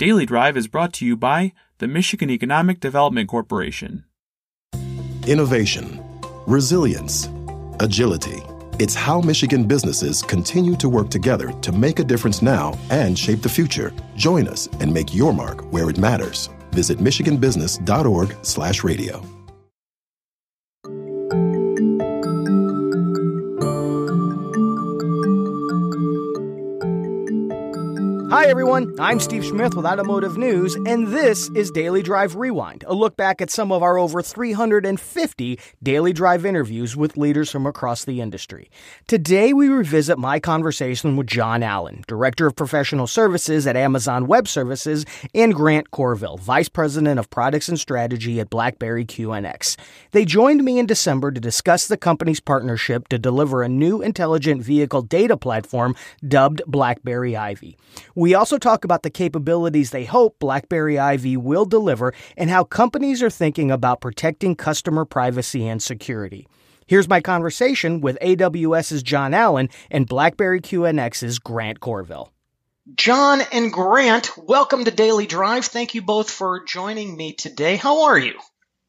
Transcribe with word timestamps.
Daily 0.00 0.24
Drive 0.24 0.56
is 0.56 0.66
brought 0.66 0.94
to 0.94 1.04
you 1.04 1.14
by 1.14 1.52
the 1.76 1.86
Michigan 1.86 2.30
Economic 2.30 2.80
Development 2.80 3.28
Corporation. 3.28 4.06
Innovation, 5.26 6.02
resilience, 6.46 7.28
agility. 7.80 8.40
It's 8.78 8.94
how 8.94 9.20
Michigan 9.20 9.64
businesses 9.64 10.22
continue 10.22 10.74
to 10.76 10.88
work 10.88 11.10
together 11.10 11.52
to 11.60 11.72
make 11.72 11.98
a 11.98 12.04
difference 12.04 12.40
now 12.40 12.78
and 12.88 13.18
shape 13.18 13.42
the 13.42 13.50
future. 13.50 13.92
Join 14.16 14.48
us 14.48 14.68
and 14.80 14.90
make 14.90 15.14
your 15.14 15.34
mark 15.34 15.70
where 15.70 15.90
it 15.90 15.98
matters. 15.98 16.48
Visit 16.70 16.96
michiganbusiness.org/radio. 16.96 19.39
Hi, 28.30 28.46
everyone. 28.46 28.94
I'm 29.00 29.18
Steve 29.18 29.44
Smith 29.44 29.74
with 29.74 29.84
Automotive 29.84 30.38
News, 30.38 30.76
and 30.86 31.08
this 31.08 31.50
is 31.56 31.72
Daily 31.72 32.00
Drive 32.00 32.36
Rewind, 32.36 32.84
a 32.86 32.94
look 32.94 33.16
back 33.16 33.40
at 33.40 33.50
some 33.50 33.72
of 33.72 33.82
our 33.82 33.98
over 33.98 34.22
350 34.22 35.58
Daily 35.82 36.12
Drive 36.12 36.46
interviews 36.46 36.96
with 36.96 37.16
leaders 37.16 37.50
from 37.50 37.66
across 37.66 38.04
the 38.04 38.20
industry. 38.20 38.70
Today, 39.08 39.52
we 39.52 39.66
revisit 39.66 40.16
my 40.16 40.38
conversation 40.38 41.16
with 41.16 41.26
John 41.26 41.64
Allen, 41.64 42.04
Director 42.06 42.46
of 42.46 42.54
Professional 42.54 43.08
Services 43.08 43.66
at 43.66 43.76
Amazon 43.76 44.28
Web 44.28 44.46
Services, 44.46 45.04
and 45.34 45.52
Grant 45.52 45.90
Courville, 45.90 46.38
Vice 46.38 46.68
President 46.68 47.18
of 47.18 47.30
Products 47.30 47.68
and 47.68 47.80
Strategy 47.80 48.38
at 48.38 48.48
BlackBerry 48.48 49.04
QNX. 49.04 49.76
They 50.12 50.24
joined 50.24 50.62
me 50.62 50.78
in 50.78 50.86
December 50.86 51.32
to 51.32 51.40
discuss 51.40 51.88
the 51.88 51.96
company's 51.96 52.38
partnership 52.38 53.08
to 53.08 53.18
deliver 53.18 53.64
a 53.64 53.68
new 53.68 54.00
intelligent 54.00 54.62
vehicle 54.62 55.02
data 55.02 55.36
platform 55.36 55.96
dubbed 56.28 56.62
BlackBerry 56.68 57.36
Ivy. 57.36 57.76
We 58.20 58.34
also 58.34 58.58
talk 58.58 58.84
about 58.84 59.02
the 59.02 59.08
capabilities 59.08 59.92
they 59.92 60.04
hope 60.04 60.38
BlackBerry 60.40 60.98
Ivy 60.98 61.38
will 61.38 61.64
deliver 61.64 62.12
and 62.36 62.50
how 62.50 62.64
companies 62.64 63.22
are 63.22 63.30
thinking 63.30 63.70
about 63.70 64.02
protecting 64.02 64.56
customer 64.56 65.06
privacy 65.06 65.66
and 65.66 65.82
security. 65.82 66.46
Here's 66.86 67.08
my 67.08 67.22
conversation 67.22 68.02
with 68.02 68.18
AWS's 68.20 69.02
John 69.02 69.32
Allen 69.32 69.70
and 69.90 70.06
BlackBerry 70.06 70.60
QNX's 70.60 71.38
Grant 71.38 71.80
Courville. 71.80 72.28
John 72.94 73.40
and 73.54 73.72
Grant, 73.72 74.36
welcome 74.36 74.84
to 74.84 74.90
Daily 74.90 75.24
Drive. 75.24 75.64
Thank 75.64 75.94
you 75.94 76.02
both 76.02 76.28
for 76.28 76.62
joining 76.66 77.16
me 77.16 77.32
today. 77.32 77.76
How 77.76 78.02
are 78.02 78.18
you? 78.18 78.34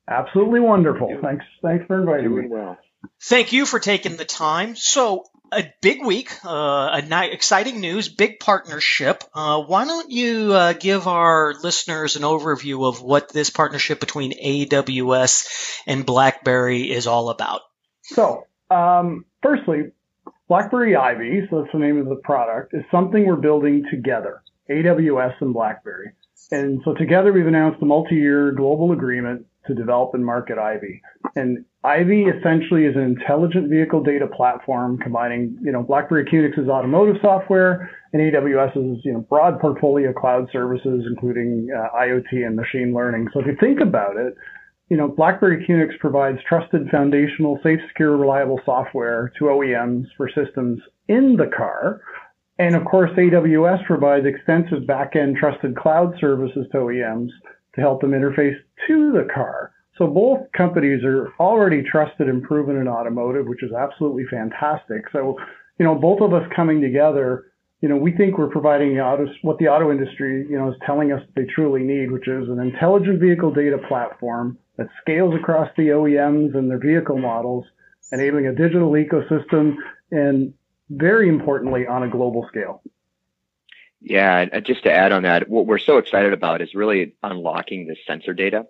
Absolutely 0.09 0.59
wonderful. 0.59 1.07
Thanks. 1.21 1.45
Thanks 1.61 1.85
for 1.85 2.01
inviting 2.01 2.35
me. 2.35 2.47
Well. 2.49 2.77
Thank 3.23 3.53
you 3.53 3.65
for 3.65 3.79
taking 3.79 4.17
the 4.17 4.25
time. 4.25 4.75
So, 4.75 5.23
a 5.51 5.73
big 5.81 6.05
week, 6.05 6.31
uh, 6.45 6.89
a 6.93 7.01
night, 7.01 7.33
exciting 7.33 7.81
news, 7.81 8.07
big 8.09 8.39
partnership. 8.39 9.23
Uh, 9.33 9.61
why 9.61 9.85
don't 9.85 10.09
you 10.09 10.53
uh, 10.53 10.73
give 10.73 11.07
our 11.07 11.53
listeners 11.61 12.15
an 12.15 12.23
overview 12.23 12.87
of 12.87 13.01
what 13.01 13.29
this 13.29 13.49
partnership 13.49 13.99
between 13.99 14.31
AWS 14.31 15.81
and 15.85 16.05
BlackBerry 16.05 16.91
is 16.91 17.07
all 17.07 17.29
about? 17.29 17.61
So, 18.03 18.47
um, 18.69 19.25
firstly, 19.41 19.91
BlackBerry 20.47 20.95
Ivy, 20.95 21.47
so 21.49 21.61
that's 21.61 21.73
the 21.73 21.79
name 21.79 21.97
of 21.97 22.07
the 22.07 22.15
product, 22.15 22.73
is 22.73 22.83
something 22.91 23.25
we're 23.25 23.35
building 23.35 23.85
together, 23.91 24.43
AWS 24.69 25.35
and 25.41 25.53
BlackBerry. 25.53 26.11
And 26.51 26.81
so 26.83 26.93
together 26.93 27.31
we've 27.31 27.47
announced 27.47 27.81
a 27.81 27.85
multi-year 27.85 28.51
global 28.51 28.91
agreement 28.91 29.45
to 29.67 29.75
develop 29.75 30.13
and 30.13 30.25
market 30.25 30.57
Ivy. 30.57 31.01
And 31.35 31.65
Ivy 31.83 32.25
essentially 32.25 32.85
is 32.85 32.95
an 32.95 33.03
intelligent 33.03 33.69
vehicle 33.69 34.03
data 34.03 34.27
platform 34.27 34.97
combining, 34.97 35.57
you 35.61 35.71
know, 35.71 35.83
BlackBerry 35.83 36.25
QNX's 36.25 36.69
automotive 36.69 37.17
software 37.21 37.89
and 38.13 38.21
AWS's, 38.21 39.01
you 39.03 39.13
know, 39.13 39.21
broad 39.21 39.59
portfolio 39.59 40.09
of 40.09 40.15
cloud 40.15 40.49
services, 40.51 41.05
including 41.07 41.69
uh, 41.75 41.95
IoT 41.95 42.45
and 42.45 42.55
machine 42.55 42.93
learning. 42.93 43.27
So 43.33 43.39
if 43.39 43.47
you 43.47 43.55
think 43.59 43.79
about 43.79 44.17
it, 44.17 44.35
you 44.89 44.97
know, 44.97 45.07
BlackBerry 45.07 45.65
QNX 45.65 45.97
provides 45.99 46.37
trusted, 46.47 46.89
foundational, 46.89 47.57
safe, 47.63 47.79
secure, 47.87 48.17
reliable 48.17 48.59
software 48.65 49.31
to 49.39 49.45
OEMs 49.45 50.05
for 50.17 50.29
systems 50.29 50.81
in 51.07 51.37
the 51.37 51.49
car. 51.55 52.01
And 52.59 52.75
of 52.75 52.83
course, 52.83 53.09
AWS 53.11 53.85
provides 53.87 54.25
extensive 54.25 54.85
back-end 54.85 55.37
trusted 55.37 55.77
cloud 55.77 56.13
services 56.19 56.67
to 56.73 56.77
OEMs 56.79 57.29
to 57.75 57.81
help 57.81 58.01
them 58.01 58.11
interface 58.11 58.57
to 58.87 59.11
the 59.11 59.27
car. 59.33 59.71
So 59.97 60.07
both 60.07 60.51
companies 60.57 61.03
are 61.03 61.33
already 61.39 61.83
trusted 61.83 62.27
and 62.27 62.41
proven 62.43 62.77
in 62.77 62.87
automotive, 62.87 63.45
which 63.47 63.63
is 63.63 63.71
absolutely 63.71 64.25
fantastic. 64.29 65.03
So, 65.11 65.37
you 65.77 65.85
know, 65.85 65.95
both 65.95 66.21
of 66.21 66.33
us 66.33 66.43
coming 66.55 66.81
together, 66.81 67.51
you 67.81 67.89
know, 67.89 67.97
we 67.97 68.11
think 68.11 68.37
we're 68.37 68.47
providing 68.47 68.99
auto, 68.99 69.27
what 69.41 69.57
the 69.57 69.67
auto 69.67 69.91
industry, 69.91 70.45
you 70.49 70.57
know, 70.57 70.69
is 70.69 70.75
telling 70.85 71.11
us 71.11 71.21
they 71.35 71.45
truly 71.45 71.83
need, 71.83 72.11
which 72.11 72.27
is 72.27 72.47
an 72.49 72.59
intelligent 72.59 73.19
vehicle 73.19 73.53
data 73.53 73.77
platform 73.87 74.57
that 74.77 74.87
scales 75.01 75.35
across 75.35 75.69
the 75.77 75.89
OEMs 75.89 76.55
and 76.55 76.69
their 76.69 76.79
vehicle 76.79 77.17
models, 77.17 77.65
enabling 78.11 78.47
a 78.47 78.55
digital 78.55 78.91
ecosystem 78.91 79.75
and 80.11 80.53
very 80.89 81.29
importantly 81.29 81.85
on 81.87 82.03
a 82.03 82.09
global 82.09 82.45
scale. 82.47 82.81
Yeah, 84.01 84.59
just 84.61 84.83
to 84.83 84.91
add 84.91 85.11
on 85.11 85.23
that, 85.23 85.47
what 85.47 85.67
we're 85.67 85.77
so 85.77 85.97
excited 85.97 86.33
about 86.33 86.61
is 86.61 86.73
really 86.73 87.15
unlocking 87.21 87.85
this 87.85 87.99
sensor 88.07 88.33
data 88.33 88.65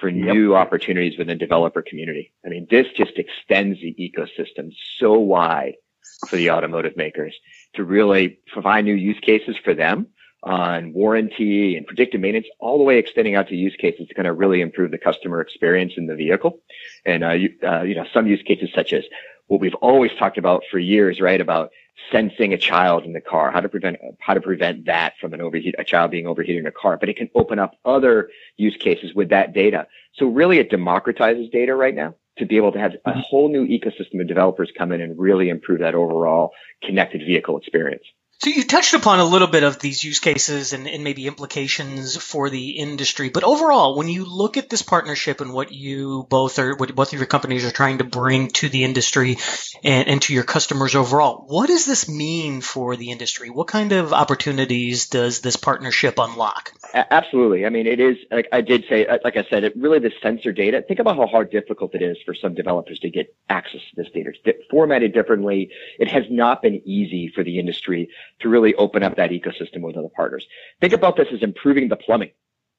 for 0.00 0.08
yep. 0.08 0.34
new 0.34 0.54
opportunities 0.54 1.16
within 1.16 1.38
the 1.38 1.44
developer 1.44 1.80
community. 1.80 2.32
I 2.44 2.50
mean, 2.50 2.66
this 2.70 2.86
just 2.94 3.18
extends 3.18 3.80
the 3.80 3.94
ecosystem 3.98 4.74
so 4.98 5.14
wide 5.14 5.74
for 6.28 6.36
the 6.36 6.50
automotive 6.50 6.96
makers 6.96 7.34
to 7.74 7.84
really 7.84 8.40
provide 8.52 8.84
new 8.84 8.94
use 8.94 9.18
cases 9.20 9.56
for 9.64 9.74
them 9.74 10.08
on 10.42 10.92
warranty 10.92 11.76
and 11.76 11.86
predictive 11.86 12.20
maintenance, 12.20 12.46
all 12.60 12.78
the 12.78 12.84
way 12.84 12.98
extending 12.98 13.34
out 13.34 13.48
to 13.48 13.56
use 13.56 13.74
cases 13.80 14.06
to 14.08 14.14
kind 14.14 14.28
of 14.28 14.38
really 14.38 14.60
improve 14.60 14.90
the 14.90 14.98
customer 14.98 15.40
experience 15.40 15.94
in 15.96 16.06
the 16.06 16.14
vehicle. 16.14 16.60
And, 17.04 17.24
uh, 17.24 17.32
you, 17.32 17.54
uh, 17.66 17.82
you 17.82 17.94
know, 17.94 18.04
some 18.12 18.26
use 18.26 18.42
cases 18.42 18.70
such 18.74 18.92
as 18.92 19.04
what 19.46 19.60
we've 19.60 19.74
always 19.76 20.12
talked 20.18 20.38
about 20.38 20.62
for 20.70 20.78
years, 20.78 21.20
right? 21.20 21.40
About 21.40 21.70
sensing 22.12 22.52
a 22.52 22.58
child 22.58 23.04
in 23.04 23.12
the 23.12 23.20
car, 23.20 23.50
how 23.50 23.60
to 23.60 23.68
prevent 23.68 23.98
how 24.20 24.34
to 24.34 24.40
prevent 24.40 24.86
that 24.86 25.14
from 25.20 25.34
an 25.34 25.40
overheat 25.40 25.74
a 25.78 25.84
child 25.84 26.10
being 26.10 26.26
overheated 26.26 26.60
in 26.60 26.66
a 26.66 26.72
car. 26.72 26.96
But 26.96 27.08
it 27.08 27.16
can 27.16 27.30
open 27.34 27.58
up 27.58 27.76
other 27.84 28.30
use 28.56 28.76
cases 28.76 29.14
with 29.14 29.28
that 29.30 29.52
data. 29.52 29.86
So 30.14 30.26
really, 30.26 30.58
it 30.58 30.70
democratizes 30.70 31.50
data 31.50 31.74
right 31.74 31.94
now 31.94 32.14
to 32.38 32.46
be 32.46 32.56
able 32.56 32.72
to 32.72 32.78
have 32.78 32.94
a 32.94 33.10
mm-hmm. 33.10 33.20
whole 33.20 33.48
new 33.48 33.66
ecosystem 33.66 34.20
of 34.20 34.28
developers 34.28 34.72
come 34.76 34.92
in 34.92 35.00
and 35.00 35.18
really 35.18 35.48
improve 35.48 35.80
that 35.80 35.94
overall 35.94 36.52
connected 36.82 37.20
vehicle 37.20 37.58
experience. 37.58 38.04
So 38.40 38.50
you 38.50 38.62
touched 38.62 38.94
upon 38.94 39.18
a 39.18 39.24
little 39.24 39.48
bit 39.48 39.64
of 39.64 39.80
these 39.80 40.04
use 40.04 40.20
cases 40.20 40.72
and, 40.72 40.86
and, 40.86 41.02
maybe 41.02 41.26
implications 41.26 42.16
for 42.16 42.50
the 42.50 42.78
industry, 42.78 43.30
but 43.30 43.42
overall, 43.42 43.96
when 43.96 44.06
you 44.06 44.24
look 44.24 44.56
at 44.56 44.70
this 44.70 44.82
partnership 44.82 45.40
and 45.40 45.52
what 45.52 45.72
you 45.72 46.24
both 46.30 46.60
are, 46.60 46.76
what 46.76 46.94
both 46.94 47.12
of 47.12 47.18
your 47.18 47.26
companies 47.26 47.64
are 47.64 47.72
trying 47.72 47.98
to 47.98 48.04
bring 48.04 48.46
to 48.50 48.68
the 48.68 48.84
industry 48.84 49.38
and, 49.82 50.06
and 50.06 50.22
to 50.22 50.34
your 50.34 50.44
customers 50.44 50.94
overall, 50.94 51.46
what 51.48 51.66
does 51.66 51.84
this 51.84 52.08
mean 52.08 52.60
for 52.60 52.94
the 52.94 53.10
industry? 53.10 53.50
What 53.50 53.66
kind 53.66 53.90
of 53.90 54.12
opportunities 54.12 55.08
does 55.08 55.40
this 55.40 55.56
partnership 55.56 56.14
unlock? 56.18 56.72
Absolutely. 56.94 57.66
I 57.66 57.70
mean, 57.70 57.88
it 57.88 57.98
is, 57.98 58.18
like 58.30 58.46
I 58.52 58.60
did 58.60 58.84
say, 58.88 59.04
uh, 59.04 59.18
like 59.24 59.36
I 59.36 59.44
said, 59.50 59.64
it 59.64 59.76
really 59.76 59.98
the 59.98 60.12
sensor 60.22 60.52
data. 60.52 60.82
Think 60.86 61.00
about 61.00 61.16
how 61.16 61.26
hard 61.26 61.50
difficult 61.50 61.92
it 61.96 62.02
is 62.02 62.16
for 62.24 62.34
some 62.34 62.54
developers 62.54 63.00
to 63.00 63.10
get 63.10 63.34
access 63.48 63.80
to 63.80 63.96
this 63.96 64.12
data. 64.12 64.30
It's 64.44 64.64
formatted 64.70 65.12
differently. 65.12 65.70
It 65.98 66.06
has 66.06 66.24
not 66.30 66.62
been 66.62 66.82
easy 66.84 67.32
for 67.34 67.42
the 67.42 67.58
industry 67.58 68.10
to 68.40 68.48
really 68.48 68.74
open 68.74 69.02
up 69.02 69.16
that 69.16 69.30
ecosystem 69.30 69.80
with 69.80 69.96
other 69.96 70.08
partners. 70.14 70.46
Think 70.80 70.92
about 70.92 71.16
this 71.16 71.28
as 71.32 71.42
improving 71.42 71.88
the 71.88 71.96
plumbing 71.96 72.30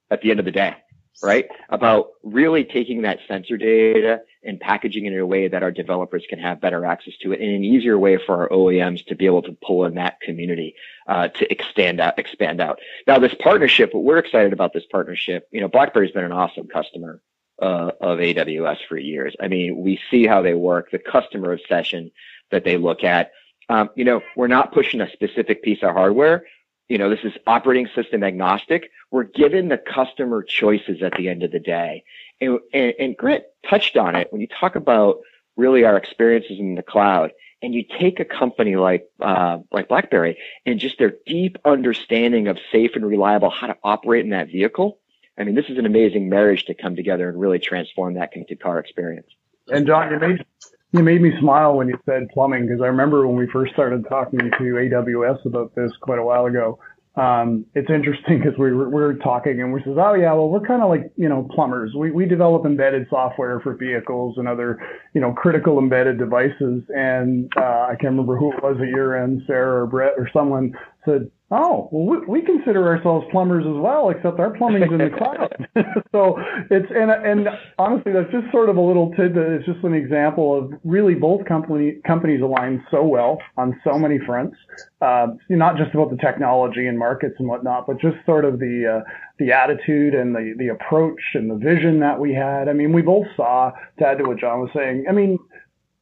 at 0.09 0.21
the 0.21 0.31
end 0.31 0.39
of 0.39 0.45
the 0.45 0.51
day, 0.51 0.75
right? 1.21 1.47
About 1.69 2.11
really 2.23 2.63
taking 2.63 3.01
that 3.03 3.19
sensor 3.27 3.57
data 3.57 4.21
and 4.43 4.59
packaging 4.59 5.05
it 5.05 5.13
in 5.13 5.19
a 5.19 5.25
way 5.25 5.47
that 5.47 5.63
our 5.63 5.71
developers 5.71 6.25
can 6.29 6.39
have 6.39 6.61
better 6.61 6.85
access 6.85 7.13
to 7.21 7.33
it 7.33 7.41
in 7.41 7.49
an 7.49 7.63
easier 7.63 7.97
way 7.97 8.17
for 8.17 8.37
our 8.37 8.49
OEMs 8.49 9.05
to 9.07 9.15
be 9.15 9.25
able 9.25 9.41
to 9.41 9.57
pull 9.65 9.85
in 9.85 9.95
that 9.95 10.19
community 10.21 10.75
uh, 11.07 11.27
to 11.27 11.51
extend 11.51 11.99
out, 11.99 12.17
expand 12.17 12.61
out. 12.61 12.79
Now, 13.05 13.19
this 13.19 13.35
partnership, 13.39 13.93
what 13.93 14.03
we're 14.03 14.17
excited 14.17 14.53
about 14.53 14.73
this 14.73 14.85
partnership. 14.89 15.47
You 15.51 15.61
know, 15.61 15.67
BlackBerry's 15.67 16.11
been 16.11 16.23
an 16.23 16.31
awesome 16.31 16.67
customer 16.67 17.21
uh, 17.61 17.91
of 17.99 18.19
AWS 18.19 18.77
for 18.87 18.97
years. 18.97 19.35
I 19.39 19.47
mean, 19.47 19.77
we 19.77 19.99
see 20.09 20.25
how 20.25 20.41
they 20.41 20.53
work, 20.53 20.91
the 20.91 20.99
customer 20.99 21.51
obsession 21.51 22.11
that 22.51 22.63
they 22.63 22.77
look 22.77 23.03
at. 23.03 23.31
Um, 23.69 23.89
you 23.95 24.03
know, 24.03 24.21
we're 24.35 24.47
not 24.47 24.73
pushing 24.73 24.99
a 24.99 25.11
specific 25.11 25.63
piece 25.63 25.83
of 25.83 25.93
hardware. 25.93 26.45
You 26.87 26.97
know, 26.97 27.09
this 27.09 27.19
is 27.23 27.33
operating 27.45 27.87
system 27.95 28.23
agnostic. 28.23 28.89
We're 29.11 29.23
giving 29.23 29.69
the 29.69 29.77
customer 29.77 30.41
choices 30.41 31.03
at 31.03 31.13
the 31.17 31.29
end 31.29 31.43
of 31.43 31.51
the 31.51 31.59
day. 31.59 32.03
And, 32.41 32.59
and, 32.73 32.93
and 32.99 33.17
Grant 33.17 33.43
touched 33.69 33.95
on 33.95 34.15
it 34.15 34.31
when 34.31 34.41
you 34.41 34.47
talk 34.47 34.75
about 34.75 35.19
really 35.55 35.83
our 35.85 35.97
experiences 35.97 36.57
in 36.59 36.75
the 36.75 36.81
cloud 36.81 37.31
and 37.61 37.75
you 37.75 37.83
take 37.99 38.19
a 38.19 38.25
company 38.25 38.75
like 38.75 39.07
uh, 39.19 39.59
like 39.71 39.89
BlackBerry 39.89 40.37
and 40.65 40.79
just 40.79 40.97
their 40.97 41.15
deep 41.25 41.57
understanding 41.65 42.47
of 42.47 42.57
safe 42.71 42.91
and 42.95 43.05
reliable 43.05 43.49
how 43.49 43.67
to 43.67 43.77
operate 43.83 44.23
in 44.23 44.31
that 44.31 44.47
vehicle. 44.47 44.99
I 45.37 45.43
mean, 45.43 45.55
this 45.55 45.69
is 45.69 45.77
an 45.77 45.85
amazing 45.85 46.29
marriage 46.29 46.65
to 46.65 46.73
come 46.73 46.95
together 46.95 47.29
and 47.29 47.39
really 47.39 47.59
transform 47.59 48.15
that 48.15 48.31
connected 48.31 48.59
car 48.61 48.79
experience. 48.79 49.27
And 49.67 49.85
John, 49.85 50.11
you 50.11 50.19
made 50.19 50.45
you 50.91 51.03
made 51.03 51.21
me 51.21 51.31
smile 51.39 51.75
when 51.75 51.87
you 51.87 51.99
said 52.05 52.27
plumbing 52.33 52.65
because 52.65 52.81
I 52.81 52.87
remember 52.87 53.27
when 53.27 53.37
we 53.37 53.47
first 53.51 53.73
started 53.73 54.05
talking 54.09 54.39
to 54.39 54.63
AWS 54.63 55.45
about 55.45 55.75
this 55.75 55.91
quite 56.01 56.19
a 56.19 56.23
while 56.23 56.45
ago. 56.45 56.79
um, 57.15 57.65
it's 57.75 57.89
interesting 57.89 58.39
because 58.39 58.57
we 58.57 58.71
were, 58.71 58.87
we 58.87 59.01
were 59.01 59.15
talking 59.15 59.61
and 59.61 59.73
we 59.73 59.81
says, 59.83 59.97
oh 59.99 60.13
yeah, 60.13 60.31
well 60.33 60.49
we're 60.49 60.65
kind 60.65 60.81
of 60.81 60.89
like 60.89 61.11
you 61.17 61.27
know 61.27 61.47
plumbers. 61.53 61.91
We 61.95 62.11
we 62.11 62.25
develop 62.25 62.65
embedded 62.65 63.07
software 63.09 63.59
for 63.59 63.75
vehicles 63.75 64.37
and 64.37 64.47
other 64.47 64.79
you 65.13 65.21
know 65.21 65.33
critical 65.33 65.79
embedded 65.79 66.17
devices. 66.17 66.83
And 66.89 67.51
uh, 67.57 67.87
I 67.89 67.95
can't 67.99 68.11
remember 68.11 68.37
who 68.37 68.53
it 68.53 68.63
was 68.63 68.77
at 68.81 68.87
your 68.87 69.21
end, 69.21 69.43
Sarah 69.47 69.83
or 69.83 69.87
Brett 69.87 70.13
or 70.17 70.29
someone 70.31 70.73
said, 71.05 71.31
Oh, 71.51 71.89
well, 71.91 72.21
we, 72.21 72.41
we 72.41 72.45
consider 72.45 72.87
ourselves 72.87 73.25
plumbers 73.31 73.65
as 73.65 73.81
well, 73.81 74.11
except 74.11 74.39
our 74.39 74.55
plumbing's 74.55 74.91
in 74.91 74.99
the 74.99 75.09
cloud. 75.09 75.49
so 76.11 76.37
it's 76.69 76.85
and 76.93 77.09
and 77.09 77.47
honestly, 77.79 78.11
that's 78.11 78.31
just 78.31 78.51
sort 78.51 78.69
of 78.69 78.77
a 78.77 78.81
little 78.81 79.09
tidbit. 79.17 79.51
It's 79.53 79.65
just 79.65 79.83
an 79.83 79.95
example 79.95 80.55
of 80.55 80.73
really 80.83 81.15
both 81.15 81.45
company 81.45 81.97
companies 82.05 82.41
align 82.43 82.85
so 82.91 83.03
well 83.03 83.39
on 83.57 83.79
so 83.83 83.97
many 83.97 84.19
fronts. 84.27 84.57
Uh, 85.01 85.27
not 85.49 85.75
just 85.75 85.91
about 85.95 86.11
the 86.11 86.17
technology 86.17 86.85
and 86.85 86.99
markets 86.99 87.35
and 87.39 87.47
whatnot, 87.47 87.87
but 87.87 87.99
just 87.99 88.17
sort 88.27 88.45
of 88.45 88.59
the 88.59 89.01
uh, 89.01 89.09
the 89.39 89.51
attitude 89.51 90.13
and 90.13 90.35
the 90.35 90.53
the 90.59 90.67
approach 90.67 91.21
and 91.33 91.49
the 91.49 91.55
vision 91.55 91.99
that 91.99 92.19
we 92.19 92.31
had. 92.31 92.69
I 92.69 92.73
mean, 92.73 92.93
we 92.93 93.01
both 93.01 93.25
saw 93.35 93.71
to 93.97 94.05
add 94.05 94.19
to 94.19 94.23
what 94.25 94.37
John 94.37 94.59
was 94.59 94.69
saying. 94.75 95.05
I 95.09 95.13
mean, 95.13 95.39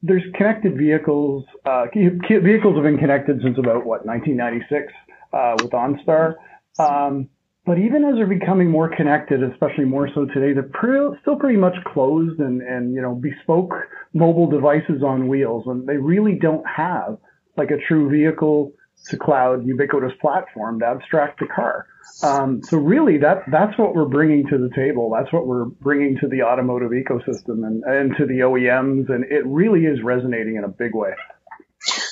there's 0.01 0.23
connected 0.35 0.77
vehicles. 0.77 1.45
Uh, 1.65 1.85
vehicles 1.93 2.75
have 2.75 2.83
been 2.83 2.97
connected 2.97 3.41
since 3.43 3.57
about 3.57 3.85
what 3.85 4.05
1996 4.05 4.93
uh, 5.33 5.55
with 5.61 5.71
OnStar. 5.71 6.35
Um, 6.79 7.29
but 7.65 7.79
even 7.79 8.05
as 8.05 8.15
they're 8.15 8.27
becoming 8.27 8.69
more 8.69 8.89
connected, 8.95 9.43
especially 9.43 9.85
more 9.85 10.07
so 10.15 10.25
today, 10.25 10.53
they're 10.53 10.71
pre- 10.71 11.17
still 11.21 11.35
pretty 11.35 11.57
much 11.57 11.75
closed 11.91 12.39
and, 12.39 12.61
and, 12.61 12.93
you 12.93 13.01
know, 13.01 13.13
bespoke 13.13 13.73
mobile 14.13 14.47
devices 14.47 15.03
on 15.05 15.27
wheels. 15.27 15.63
And 15.65 15.85
they 15.85 15.97
really 15.97 16.39
don't 16.39 16.63
have 16.65 17.17
like 17.57 17.71
a 17.71 17.77
true 17.87 18.09
vehicle 18.09 18.71
to 19.09 19.17
cloud 19.17 19.65
ubiquitous 19.65 20.13
platform 20.19 20.79
to 20.79 20.85
abstract 20.85 21.39
the 21.39 21.47
car. 21.47 21.87
Um, 22.23 22.63
so 22.63 22.77
really 22.77 23.17
that, 23.19 23.43
that's 23.51 23.77
what 23.77 23.93
we're 23.93 24.05
bringing 24.05 24.47
to 24.47 24.57
the 24.57 24.69
table. 24.75 25.11
That's 25.15 25.31
what 25.31 25.45
we're 25.45 25.65
bringing 25.65 26.17
to 26.19 26.27
the 26.27 26.43
automotive 26.43 26.91
ecosystem 26.91 27.65
and, 27.65 27.83
and 27.83 28.15
to 28.17 28.25
the 28.25 28.39
OEMs. 28.39 29.09
And 29.09 29.25
it 29.25 29.45
really 29.45 29.85
is 29.85 30.01
resonating 30.01 30.55
in 30.55 30.63
a 30.63 30.69
big 30.69 30.95
way. 30.95 31.13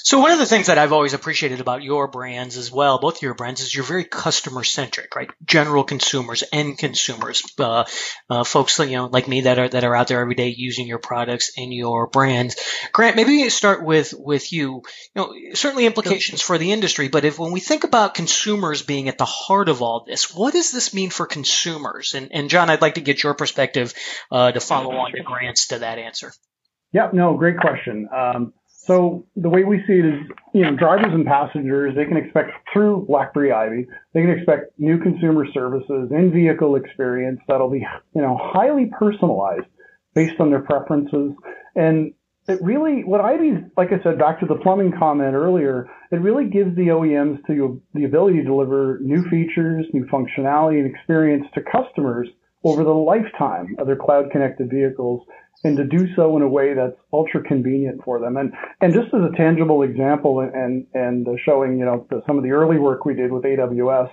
So 0.06 0.20
one 0.20 0.30
of 0.30 0.38
the 0.38 0.46
things 0.46 0.68
that 0.68 0.78
I've 0.78 0.94
always 0.94 1.16
appreciated 1.16 1.62
about 1.62 1.82
your 1.82 2.08
brands 2.08 2.58
as 2.58 2.72
well, 2.72 3.00
both 3.00 3.24
your 3.24 3.34
brands, 3.34 3.62
is 3.62 3.74
you're 3.74 3.84
very 3.84 4.04
customer 4.04 4.64
centric, 4.64 5.16
right? 5.16 5.32
General 5.44 5.84
consumers, 5.84 6.44
end 6.54 6.78
consumers, 6.78 7.42
uh, 7.58 7.86
uh, 8.30 8.44
folks 8.44 8.78
you 8.78 8.92
know 8.92 9.08
like 9.08 9.28
me 9.28 9.42
that 9.42 9.58
are 9.58 9.68
that 9.68 9.84
are 9.84 9.96
out 9.96 10.08
there 10.08 10.22
every 10.22 10.36
day 10.36 10.54
using 10.56 10.86
your 10.86 11.00
products 11.00 11.54
and 11.58 11.74
your 11.74 12.06
brands. 12.06 12.56
Grant, 12.92 13.16
maybe 13.16 13.50
start 13.50 13.84
with 13.84 14.14
with 14.16 14.54
you. 14.54 14.84
You 15.16 15.22
know, 15.24 15.34
certainly 15.56 15.88
implications 15.88 16.40
for 16.40 16.60
the 16.60 16.72
industry, 16.72 17.08
but 17.08 17.26
if 17.26 17.40
when 17.40 17.52
we 17.52 17.60
think 17.60 17.84
about 17.84 18.14
consumers 18.14 18.84
being 18.84 19.10
at 19.10 19.18
the 19.18 19.26
heart 19.26 19.70
of 19.70 19.82
all 19.82 20.06
this, 20.06 20.32
what 20.32 20.54
does 20.54 20.70
this 20.70 20.94
mean 20.94 21.10
for 21.10 21.26
consumers? 21.26 22.14
And, 22.14 22.30
and 22.32 22.52
John, 22.52 22.70
I'd 22.70 22.84
like 22.84 22.94
to 22.94 23.02
get 23.02 23.24
your 23.24 23.34
perspective 23.34 23.96
uh, 24.32 24.52
to 24.52 24.60
follow 24.60 24.92
on 24.92 25.14
to 25.14 25.24
Grant's 25.24 25.70
to 25.70 25.80
that 25.80 25.98
answer. 25.98 26.32
Yeah, 26.92 27.10
no, 27.12 27.36
great 27.36 27.58
question. 27.58 28.08
Um, 28.16 28.54
so 28.86 29.26
the 29.36 29.50
way 29.50 29.64
we 29.64 29.80
see 29.88 29.94
it 29.94 30.06
is, 30.06 30.20
you 30.54 30.62
know, 30.62 30.76
drivers 30.76 31.12
and 31.12 31.26
passengers, 31.26 31.96
they 31.96 32.06
can 32.06 32.18
expect 32.18 32.52
through 32.72 33.06
BlackBerry 33.08 33.52
Ivy, 33.52 33.88
they 34.14 34.22
can 34.22 34.30
expect 34.30 34.78
new 34.78 35.00
consumer 35.00 35.46
services, 35.52 36.12
in-vehicle 36.12 36.76
experience 36.76 37.40
that'll 37.48 37.70
be, 37.70 37.86
you 38.14 38.22
know, 38.22 38.38
highly 38.40 38.92
personalized 38.98 39.66
based 40.14 40.40
on 40.40 40.52
their 40.52 40.62
preferences. 40.62 41.32
And 41.76 42.14
it 42.48 42.60
really, 42.62 43.04
what 43.04 43.22
Ivy, 43.22 43.54
like 43.76 43.92
I 43.92 44.02
said, 44.04 44.20
back 44.20 44.40
to 44.42 44.46
the 44.46 44.56
plumbing 44.56 44.94
comment 44.98 45.34
earlier, 45.34 45.90
it 46.12 46.18
really 46.18 46.46
gives 46.46 46.76
the 46.76 46.88
OEMs 46.90 47.46
to 47.48 47.82
the 47.96 48.04
ability 48.04 48.38
to 48.38 48.44
deliver 48.44 49.00
new 49.02 49.28
features, 49.30 49.88
new 49.94 50.06
functionality 50.06 50.80
and 50.80 50.86
experience 50.86 51.48
to 51.56 51.62
customers 51.62 52.28
over 52.66 52.84
the 52.84 52.90
lifetime 52.90 53.76
of 53.78 53.88
their 53.88 53.96
cloud 53.96 54.32
connected 54.32 54.70
vehicles 54.70 55.26
and 55.64 55.78
to 55.78 55.84
do 55.84 56.14
so 56.16 56.36
in 56.36 56.42
a 56.42 56.48
way 56.48 56.74
that's 56.74 56.98
ultra 57.14 57.42
convenient 57.42 58.04
for 58.04 58.20
them. 58.20 58.38
And 58.38 58.54
and 58.82 58.94
just 58.94 59.08
as 59.14 59.22
a 59.22 59.36
tangible 59.38 59.84
example, 59.84 60.42
and 60.42 60.86
and 60.94 61.28
showing 61.46 61.80
you 61.80 61.86
know 61.86 62.06
the, 62.10 62.22
some 62.28 62.38
of 62.38 62.44
the 62.44 62.52
early 62.52 62.78
work 62.78 63.06
we 63.06 63.14
did 63.14 63.32
with 63.32 63.44
AWS 63.44 64.10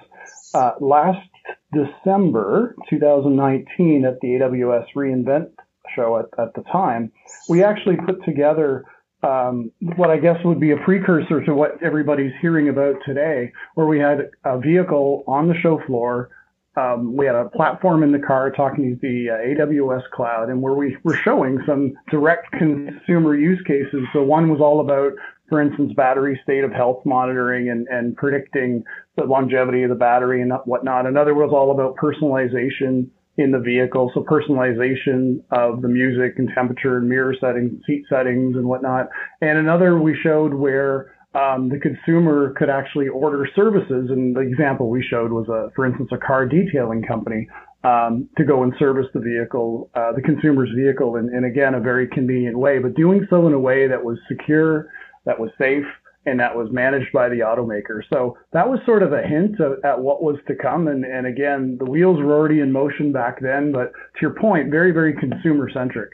uh, 0.55 0.73
last 0.81 1.29
December 1.73 2.77
2019 2.89 4.05
at 4.05 4.21
the 4.21 4.29
AWS 4.29 4.87
reInvent 4.95 5.51
show 5.97 6.19
at, 6.19 6.27
at 6.39 6.55
the 6.55 6.63
time, 6.71 7.11
we 7.49 7.65
actually 7.65 7.97
put 7.97 8.25
together. 8.25 8.85
Um, 9.25 9.71
what 9.95 10.11
I 10.11 10.17
guess 10.17 10.39
would 10.45 10.59
be 10.59 10.73
a 10.73 10.77
precursor 10.79 11.45
to 11.45 11.55
what 11.55 11.81
everybody's 11.81 12.33
hearing 12.41 12.69
about 12.69 12.97
today, 13.07 13.53
where 13.77 13.87
we 13.87 14.01
had 14.01 14.31
a 14.45 14.59
vehicle 14.59 15.23
on 15.29 15.47
the 15.47 15.55
show 15.55 15.81
floor 15.87 16.31
um, 16.77 17.15
we 17.17 17.27
had 17.27 17.35
a 17.35 17.51
platform 17.51 18.03
in 18.03 18.13
the 18.13 18.19
car 18.19 18.51
talking 18.51 18.99
to 18.99 19.01
the 19.03 19.31
uh, 19.31 19.65
AWS 19.65 20.09
cloud, 20.11 20.49
and 20.49 20.63
where 20.63 20.75
we 20.75 20.97
were 21.03 21.17
showing 21.17 21.59
some 21.67 21.93
direct 22.11 22.51
consumer 22.53 23.35
use 23.35 23.61
cases. 23.67 24.07
So 24.13 24.23
one 24.23 24.49
was 24.49 24.61
all 24.61 24.81
about, 24.81 25.13
for 25.49 25.61
instance, 25.61 25.93
battery 25.95 26.41
state 26.43 26.65
of 26.65 26.73
health 26.73 27.03
monitoring 27.05 27.69
and, 27.69 27.87
and 27.89 28.17
predicting 28.17 28.85
the 29.17 29.25
longevity 29.25 29.83
of 29.83 29.91
the 29.91 29.97
battery 29.97 30.41
and 30.41 30.53
whatnot. 30.65 31.07
Another 31.07 31.35
was 31.35 31.51
all 31.53 31.73
about 31.73 31.97
personalization 31.97 33.09
in 33.37 33.51
the 33.51 33.59
vehicle, 33.59 34.11
so 34.15 34.23
personalization 34.25 35.43
of 35.51 35.83
the 35.83 35.89
music 35.89 36.39
and 36.39 36.51
temperature 36.55 36.99
and 36.99 37.09
mirror 37.09 37.35
settings, 37.39 37.81
seat 37.87 38.05
settings 38.09 38.57
and 38.57 38.67
whatnot. 38.67 39.09
And 39.41 39.59
another 39.59 39.99
we 39.99 40.19
showed 40.23 40.55
where 40.55 41.15
um, 41.35 41.69
the 41.69 41.79
consumer 41.79 42.55
could 42.59 42.69
actually 42.71 43.09
order 43.09 43.47
services. 43.55 44.11
And 44.11 44.37
the 44.37 44.41
example 44.41 44.91
we 44.91 45.03
showed 45.03 45.33
was, 45.33 45.49
a, 45.49 45.71
for 45.75 45.87
instance, 45.87 46.11
a 46.13 46.19
car 46.19 46.47
detailing 46.47 47.03
company 47.03 47.49
um, 47.85 48.29
to 48.37 48.45
go 48.45 48.63
and 48.63 48.73
service 48.79 49.07
the 49.15 49.21
vehicle, 49.21 49.91
uh, 49.95 50.13
the 50.13 50.23
consumer's 50.23 50.71
vehicle, 50.77 51.17
in, 51.17 51.35
in 51.35 51.45
again 51.45 51.75
a 51.75 51.81
very 51.81 52.07
convenient 52.07 52.59
way, 52.59 52.79
but 52.79 52.95
doing 52.95 53.27
so 53.29 53.47
in 53.47 53.55
a 53.55 53.59
way 53.59 53.89
that 53.89 54.05
was 54.05 54.19
secure, 54.29 54.89
that 55.25 55.39
was 55.39 55.51
safe, 55.59 55.85
and 56.25 56.39
that 56.39 56.57
was 56.57 56.69
managed 56.71 57.13
by 57.13 57.29
the 57.29 57.41
automaker. 57.41 58.01
So 58.13 58.39
that 58.53 58.69
was 58.69 58.79
sort 58.87 59.03
of 59.03 59.13
a 59.13 59.23
hint 59.23 59.59
of, 59.59 59.85
at 59.85 59.99
what 59.99 60.23
was 60.23 60.37
to 60.47 60.55
come. 60.55 60.87
And, 60.87 61.05
and 61.05 61.27
again, 61.27 61.77
the 61.79 61.85
wheels 61.85 62.21
were 62.21 62.33
already 62.33 62.61
in 62.61 62.71
motion 62.71 63.13
back 63.13 63.41
then, 63.41 63.73
but 63.73 63.93
to 63.93 64.21
your 64.21 64.35
point, 64.35 64.71
very, 64.71 64.93
very 64.93 65.15
consumer 65.15 65.69
centric. 65.73 66.11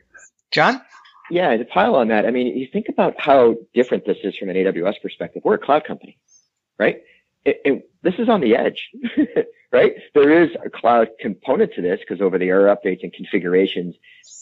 John? 0.51 0.81
Yeah, 1.31 1.57
to 1.57 1.65
pile 1.65 1.95
on 1.95 2.09
that, 2.09 2.27
I 2.27 2.31
mean, 2.31 2.57
you 2.57 2.67
think 2.73 2.89
about 2.89 3.21
how 3.21 3.57
different 3.75 4.07
this 4.07 4.19
is 4.25 4.37
from 4.37 4.49
an 4.49 4.57
AWS 4.57 5.01
perspective. 5.03 5.43
We're 5.45 5.55
a 5.55 5.59
cloud 5.59 5.85
company, 5.85 6.19
right? 6.79 7.03
It, 7.45 7.61
it, 7.65 7.91
this 8.03 8.15
is 8.19 8.29
on 8.29 8.41
the 8.41 8.57
edge, 8.57 8.91
right? 9.73 9.95
There 10.15 10.43
is 10.43 10.51
a 10.65 10.71
cloud 10.71 11.09
component 11.21 11.75
to 11.75 11.83
this 11.83 12.01
because 12.01 12.23
over 12.23 12.39
the 12.39 12.49
air 12.49 12.75
updates 12.75 13.03
and 13.03 13.13
configurations 13.13 13.95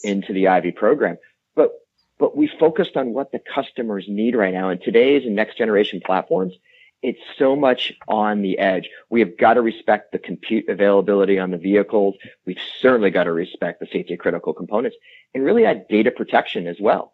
into 0.03 0.33
the 0.33 0.47
Ivy 0.47 0.71
program, 0.71 1.17
but 1.55 1.71
but 2.19 2.35
we 2.35 2.49
focused 2.59 2.97
on 2.97 3.13
what 3.13 3.31
the 3.31 3.39
customers 3.53 4.05
need 4.07 4.35
right 4.35 4.53
now. 4.53 4.69
And 4.69 4.81
today's 4.81 5.23
and 5.25 5.35
next 5.35 5.57
generation 5.57 6.01
platforms, 6.03 6.53
it's 7.01 7.19
so 7.37 7.55
much 7.55 7.93
on 8.07 8.41
the 8.41 8.57
edge. 8.57 8.89
We 9.09 9.19
have 9.19 9.37
got 9.37 9.53
to 9.53 9.61
respect 9.61 10.11
the 10.11 10.19
compute 10.19 10.67
availability 10.67 11.37
on 11.37 11.51
the 11.51 11.57
vehicles. 11.57 12.15
We've 12.45 12.59
certainly 12.79 13.11
got 13.11 13.25
to 13.25 13.31
respect 13.31 13.79
the 13.79 13.87
safety 13.91 14.17
critical 14.17 14.53
components 14.53 14.97
and 15.33 15.43
really 15.43 15.65
add 15.65 15.87
data 15.87 16.11
protection 16.11 16.67
as 16.67 16.77
well. 16.79 17.13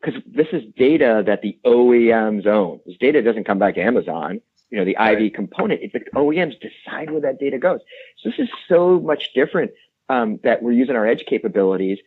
Because 0.00 0.20
this 0.26 0.48
is 0.52 0.64
data 0.76 1.22
that 1.26 1.42
the 1.42 1.58
OEMs 1.64 2.46
own. 2.46 2.80
This 2.84 2.96
data 2.98 3.22
doesn't 3.22 3.44
come 3.44 3.58
back 3.58 3.76
to 3.76 3.82
Amazon. 3.82 4.40
You 4.70 4.78
know, 4.78 4.84
the 4.84 4.96
right. 4.98 5.16
Ivy 5.16 5.30
component, 5.30 5.80
it's 5.82 5.92
the 5.92 6.00
OEMs 6.16 6.54
decide 6.60 7.10
where 7.10 7.20
that 7.20 7.38
data 7.38 7.58
goes. 7.58 7.80
So 8.18 8.30
this 8.30 8.38
is 8.38 8.48
so 8.68 8.98
much 9.00 9.32
different 9.34 9.70
um, 10.08 10.40
that 10.42 10.62
we're 10.62 10.72
using 10.72 10.96
our 10.96 11.06
edge 11.06 11.24
capabilities. 11.26 11.98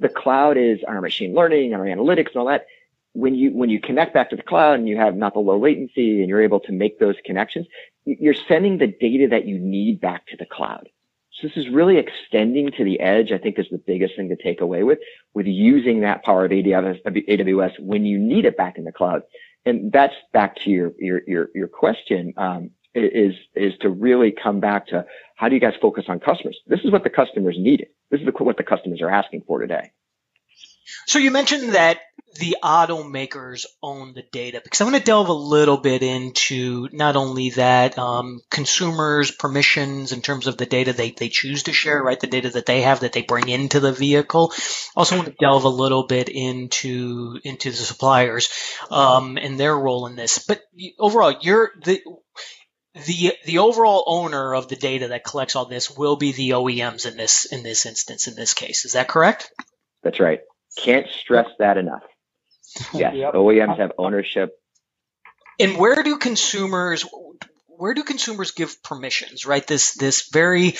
The 0.00 0.08
cloud 0.08 0.56
is 0.56 0.80
our 0.86 1.00
machine 1.00 1.34
learning, 1.34 1.74
our 1.74 1.84
analytics 1.84 2.28
and 2.28 2.36
all 2.36 2.46
that 2.46 2.66
when 3.14 3.34
you 3.34 3.50
when 3.52 3.70
you 3.70 3.80
connect 3.80 4.14
back 4.14 4.30
to 4.30 4.36
the 4.36 4.42
cloud 4.42 4.78
and 4.78 4.88
you 4.88 4.96
have 4.96 5.16
not 5.16 5.34
the 5.34 5.40
low 5.40 5.58
latency 5.58 6.20
and 6.20 6.28
you're 6.28 6.42
able 6.42 6.60
to 6.60 6.72
make 6.72 6.98
those 6.98 7.16
connections, 7.24 7.66
you're 8.04 8.34
sending 8.48 8.78
the 8.78 8.86
data 8.86 9.28
that 9.28 9.46
you 9.46 9.58
need 9.58 10.00
back 10.00 10.26
to 10.28 10.36
the 10.36 10.46
cloud. 10.46 10.88
So 11.32 11.48
this 11.48 11.56
is 11.56 11.68
really 11.68 11.96
extending 11.96 12.70
to 12.72 12.84
the 12.84 13.00
edge. 13.00 13.32
I 13.32 13.38
think 13.38 13.58
is 13.58 13.66
the 13.70 13.78
biggest 13.78 14.16
thing 14.16 14.28
to 14.28 14.36
take 14.36 14.60
away 14.60 14.82
with 14.82 14.98
with 15.34 15.46
using 15.46 16.00
that 16.00 16.22
power 16.24 16.44
of 16.44 16.50
AWS, 16.50 17.80
when 17.80 18.04
you 18.04 18.18
need 18.18 18.44
it 18.44 18.56
back 18.56 18.78
in 18.78 18.84
the 18.84 18.92
cloud. 18.92 19.22
And 19.64 19.92
that's 19.92 20.14
back 20.32 20.56
to 20.60 20.70
your 20.70 20.92
your 20.98 21.22
your, 21.26 21.48
your 21.54 21.68
question. 21.68 22.32
Um, 22.36 22.70
is 22.94 23.34
is 23.54 23.72
to 23.80 23.88
really 23.88 24.32
come 24.32 24.60
back 24.60 24.86
to 24.88 25.06
how 25.36 25.48
do 25.48 25.54
you 25.54 25.60
guys 25.60 25.74
focus 25.80 26.04
on 26.08 26.20
customers? 26.20 26.58
This 26.66 26.80
is 26.80 26.90
what 26.90 27.04
the 27.04 27.10
customers 27.10 27.56
needed. 27.58 27.88
This 28.10 28.20
is 28.20 28.26
the, 28.26 28.32
what 28.44 28.58
the 28.58 28.62
customers 28.62 29.00
are 29.00 29.10
asking 29.10 29.44
for 29.46 29.60
today. 29.60 29.92
So 31.06 31.18
you 31.18 31.30
mentioned 31.30 31.74
that 31.74 32.00
the 32.34 32.56
automakers 32.62 33.66
own 33.82 34.14
the 34.14 34.22
data 34.32 34.60
because 34.62 34.80
I 34.80 34.84
want 34.84 34.96
to 34.96 35.02
delve 35.02 35.28
a 35.28 35.34
little 35.34 35.76
bit 35.76 36.02
into 36.02 36.88
not 36.92 37.14
only 37.14 37.50
that 37.50 37.98
um, 37.98 38.40
consumers 38.50 39.30
permissions 39.30 40.12
in 40.12 40.22
terms 40.22 40.46
of 40.46 40.56
the 40.56 40.64
data 40.64 40.92
they, 40.92 41.10
they 41.10 41.28
choose 41.28 41.64
to 41.64 41.72
share, 41.72 42.02
right? 42.02 42.18
The 42.18 42.26
data 42.26 42.50
that 42.50 42.66
they 42.66 42.82
have 42.82 43.00
that 43.00 43.12
they 43.12 43.22
bring 43.22 43.48
into 43.48 43.80
the 43.80 43.92
vehicle. 43.92 44.52
Also 44.96 45.16
want 45.16 45.28
to 45.28 45.34
delve 45.38 45.64
a 45.64 45.68
little 45.68 46.06
bit 46.06 46.28
into 46.28 47.38
into 47.44 47.70
the 47.70 47.76
suppliers 47.76 48.48
um, 48.90 49.36
and 49.36 49.60
their 49.60 49.76
role 49.76 50.06
in 50.06 50.16
this. 50.16 50.38
But 50.38 50.62
overall, 50.98 51.34
you're 51.40 51.70
the 51.84 52.00
the 53.06 53.34
the 53.44 53.58
overall 53.58 54.04
owner 54.06 54.54
of 54.54 54.68
the 54.68 54.76
data 54.76 55.08
that 55.08 55.24
collects 55.24 55.56
all 55.56 55.66
this 55.66 55.90
will 55.90 56.16
be 56.16 56.32
the 56.32 56.50
OEMs 56.50 57.10
in 57.10 57.16
this 57.16 57.44
in 57.46 57.62
this 57.62 57.84
instance 57.84 58.26
in 58.26 58.36
this 58.36 58.54
case. 58.54 58.84
Is 58.84 58.92
that 58.92 59.08
correct? 59.08 59.50
That's 60.02 60.20
right. 60.20 60.40
Can't 60.76 61.06
stress 61.08 61.48
that 61.58 61.76
enough. 61.76 62.02
Yes, 62.94 63.14
yep. 63.14 63.34
OEMs 63.34 63.76
have 63.78 63.92
ownership. 63.98 64.50
And 65.60 65.76
where 65.76 66.02
do 66.02 66.16
consumers 66.16 67.04
where 67.66 67.92
do 67.92 68.02
consumers 68.02 68.52
give 68.52 68.82
permissions? 68.82 69.44
Right, 69.44 69.66
this 69.66 69.92
this 69.94 70.30
very 70.32 70.76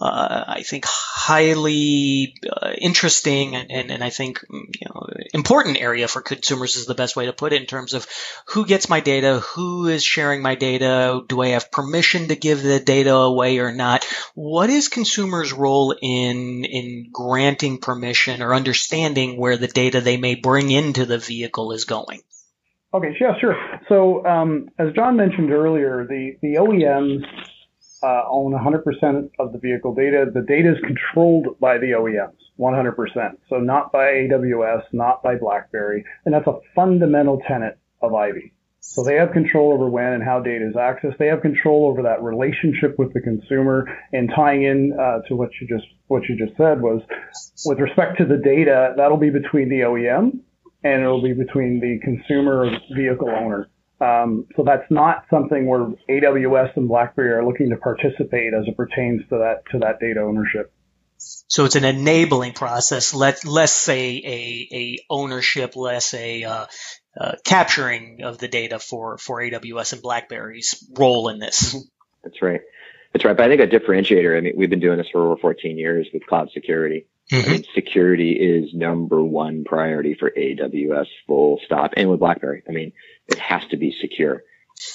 uh, 0.00 0.44
I 0.48 0.62
think 0.62 0.84
highly 0.88 2.34
uh, 2.50 2.72
interesting 2.76 3.54
and, 3.54 3.70
and, 3.70 3.90
and, 3.92 4.02
I 4.02 4.10
think 4.10 4.44
you 4.50 4.86
know 4.88 5.06
important 5.32 5.80
area 5.80 6.08
for 6.08 6.20
consumers 6.20 6.74
is 6.74 6.86
the 6.86 6.96
best 6.96 7.14
way 7.14 7.26
to 7.26 7.32
put 7.32 7.52
it 7.52 7.60
in 7.60 7.66
terms 7.66 7.94
of 7.94 8.06
who 8.48 8.66
gets 8.66 8.88
my 8.88 8.98
data, 8.98 9.38
who 9.38 9.86
is 9.86 10.02
sharing 10.02 10.42
my 10.42 10.56
data, 10.56 11.22
do 11.28 11.40
I 11.40 11.48
have 11.48 11.70
permission 11.70 12.28
to 12.28 12.34
give 12.34 12.62
the 12.62 12.80
data 12.80 13.14
away 13.14 13.58
or 13.58 13.72
not? 13.72 14.04
What 14.34 14.68
is 14.68 14.88
consumers' 14.88 15.52
role 15.52 15.92
in 15.92 16.64
in 16.64 17.10
granting 17.12 17.78
permission 17.78 18.42
or 18.42 18.52
understanding 18.52 19.38
where 19.38 19.56
the 19.56 19.68
data 19.68 20.00
they 20.00 20.16
may 20.16 20.34
bring 20.34 20.72
into 20.72 21.06
the 21.06 21.18
vehicle 21.18 21.70
is 21.70 21.84
going? 21.84 22.22
Okay, 22.92 23.16
yeah, 23.20 23.38
sure. 23.40 23.56
So 23.88 24.26
um, 24.26 24.70
as 24.78 24.92
John 24.94 25.16
mentioned 25.16 25.52
earlier, 25.52 26.04
the 26.08 26.36
the 26.42 26.56
OEMs 26.56 27.24
uh, 28.04 28.24
own 28.28 28.52
100% 28.52 29.30
of 29.38 29.52
the 29.52 29.58
vehicle 29.58 29.94
data. 29.94 30.26
The 30.32 30.42
data 30.42 30.72
is 30.72 30.78
controlled 30.84 31.58
by 31.58 31.78
the 31.78 31.92
OEMs, 31.92 32.36
100%. 32.58 33.36
So 33.48 33.56
not 33.56 33.92
by 33.92 34.06
AWS, 34.06 34.82
not 34.92 35.22
by 35.22 35.36
BlackBerry, 35.36 36.04
and 36.24 36.34
that's 36.34 36.46
a 36.46 36.58
fundamental 36.74 37.40
tenet 37.48 37.78
of 38.02 38.14
Ivy. 38.14 38.52
So 38.80 39.02
they 39.02 39.14
have 39.14 39.32
control 39.32 39.72
over 39.72 39.88
when 39.88 40.12
and 40.12 40.22
how 40.22 40.40
data 40.40 40.68
is 40.68 40.74
accessed. 40.74 41.16
They 41.16 41.28
have 41.28 41.40
control 41.40 41.86
over 41.88 42.02
that 42.02 42.22
relationship 42.22 42.98
with 42.98 43.14
the 43.14 43.20
consumer. 43.20 43.88
And 44.12 44.30
tying 44.36 44.64
in 44.64 44.92
uh, 45.00 45.26
to 45.28 45.36
what 45.36 45.48
you 45.58 45.66
just 45.66 45.86
what 46.08 46.28
you 46.28 46.36
just 46.36 46.54
said 46.58 46.82
was, 46.82 47.00
with 47.64 47.78
respect 47.78 48.18
to 48.18 48.26
the 48.26 48.36
data, 48.36 48.92
that'll 48.98 49.16
be 49.16 49.30
between 49.30 49.70
the 49.70 49.80
OEM 49.80 50.40
and 50.84 51.02
it'll 51.02 51.22
be 51.22 51.32
between 51.32 51.80
the 51.80 51.98
consumer 52.04 52.66
or 52.66 52.70
vehicle 52.94 53.30
owner. 53.30 53.70
Um, 54.04 54.46
so 54.56 54.64
that's 54.64 54.90
not 54.90 55.24
something 55.30 55.66
where 55.66 55.92
AWS 56.08 56.76
and 56.76 56.88
BlackBerry 56.88 57.32
are 57.32 57.44
looking 57.44 57.70
to 57.70 57.76
participate 57.76 58.52
as 58.52 58.64
it 58.66 58.76
pertains 58.76 59.22
to 59.30 59.38
that 59.38 59.62
to 59.72 59.78
that 59.78 60.00
data 60.00 60.20
ownership. 60.20 60.72
So 61.16 61.64
it's 61.64 61.76
an 61.76 61.84
enabling 61.84 62.52
process, 62.52 63.14
let, 63.14 63.44
less 63.44 63.72
say 63.72 64.16
a, 64.18 64.76
a 64.76 64.98
ownership, 65.08 65.76
less 65.76 66.12
a 66.12 66.44
uh, 66.44 66.66
uh, 67.18 67.32
capturing 67.44 68.22
of 68.24 68.38
the 68.38 68.48
data 68.48 68.78
for, 68.78 69.16
for 69.18 69.40
AWS 69.40 69.94
and 69.94 70.02
BlackBerry's 70.02 70.84
role 70.98 71.28
in 71.28 71.38
this. 71.38 71.70
Mm-hmm. 71.74 71.78
That's 72.24 72.42
right. 72.42 72.60
That's 73.12 73.24
right. 73.24 73.36
But 73.36 73.46
I 73.46 73.48
think 73.48 73.60
a 73.62 73.66
differentiator, 73.66 74.36
I 74.36 74.40
mean, 74.40 74.54
we've 74.56 74.70
been 74.70 74.80
doing 74.80 74.98
this 74.98 75.06
for 75.12 75.24
over 75.24 75.36
14 75.36 75.78
years 75.78 76.08
with 76.12 76.26
cloud 76.26 76.50
security. 76.52 77.06
Mm-hmm. 77.32 77.48
I 77.48 77.52
mean, 77.52 77.64
security 77.74 78.32
is 78.32 78.74
number 78.74 79.22
one 79.22 79.64
priority 79.64 80.14
for 80.14 80.30
AWS 80.30 81.06
full 81.26 81.60
stop 81.64 81.94
and 81.96 82.10
with 82.10 82.20
BlackBerry. 82.20 82.62
I 82.68 82.72
mean, 82.72 82.92
it 83.28 83.38
has 83.38 83.64
to 83.68 83.76
be 83.76 83.96
secure, 83.98 84.42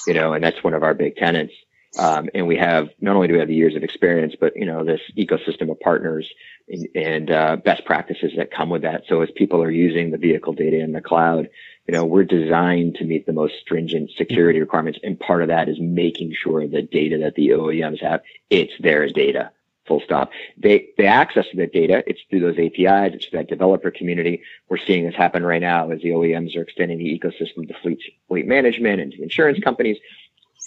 you 0.06 0.14
know, 0.14 0.32
and 0.32 0.44
that's 0.44 0.62
one 0.62 0.74
of 0.74 0.82
our 0.82 0.94
big 0.94 1.16
tenants. 1.16 1.54
Um, 1.98 2.28
and 2.34 2.46
we 2.46 2.56
have 2.56 2.90
not 3.00 3.16
only 3.16 3.26
do 3.26 3.32
we 3.34 3.40
have 3.40 3.48
the 3.48 3.54
years 3.54 3.74
of 3.74 3.82
experience, 3.82 4.36
but 4.38 4.54
you 4.54 4.64
know 4.64 4.84
this 4.84 5.00
ecosystem 5.16 5.72
of 5.72 5.80
partners 5.80 6.30
and, 6.68 6.86
and 6.94 7.30
uh, 7.32 7.56
best 7.56 7.84
practices 7.84 8.32
that 8.36 8.52
come 8.52 8.70
with 8.70 8.82
that. 8.82 9.02
So 9.08 9.22
as 9.22 9.30
people 9.34 9.60
are 9.60 9.70
using 9.70 10.12
the 10.12 10.16
vehicle 10.16 10.52
data 10.52 10.78
in 10.78 10.92
the 10.92 11.00
cloud, 11.00 11.48
you 11.88 11.92
know 11.92 12.04
we're 12.04 12.22
designed 12.22 12.94
to 12.96 13.04
meet 13.04 13.26
the 13.26 13.32
most 13.32 13.54
stringent 13.60 14.12
security 14.16 14.60
requirements, 14.60 15.00
and 15.02 15.18
part 15.18 15.42
of 15.42 15.48
that 15.48 15.68
is 15.68 15.80
making 15.80 16.32
sure 16.40 16.68
the 16.68 16.82
data 16.82 17.18
that 17.18 17.34
the 17.34 17.48
OEMs 17.48 18.00
have 18.00 18.20
it's 18.50 18.72
their 18.78 19.08
data 19.08 19.50
full 19.90 20.00
stop. 20.00 20.30
They, 20.56 20.90
they 20.96 21.06
access 21.06 21.46
the 21.52 21.66
data. 21.66 22.04
It's 22.06 22.20
through 22.30 22.40
those 22.40 22.58
APIs. 22.58 23.14
It's 23.14 23.26
that 23.32 23.48
developer 23.48 23.90
community. 23.90 24.42
We're 24.68 24.78
seeing 24.78 25.04
this 25.04 25.16
happen 25.16 25.44
right 25.44 25.60
now 25.60 25.90
as 25.90 26.00
the 26.00 26.10
OEMs 26.10 26.56
are 26.56 26.62
extending 26.62 26.98
the 26.98 27.18
ecosystem 27.18 27.66
to 27.66 27.74
fleet, 27.82 27.98
fleet 28.28 28.46
management 28.46 29.00
and 29.00 29.10
to 29.12 29.22
insurance 29.22 29.58
companies. 29.58 29.98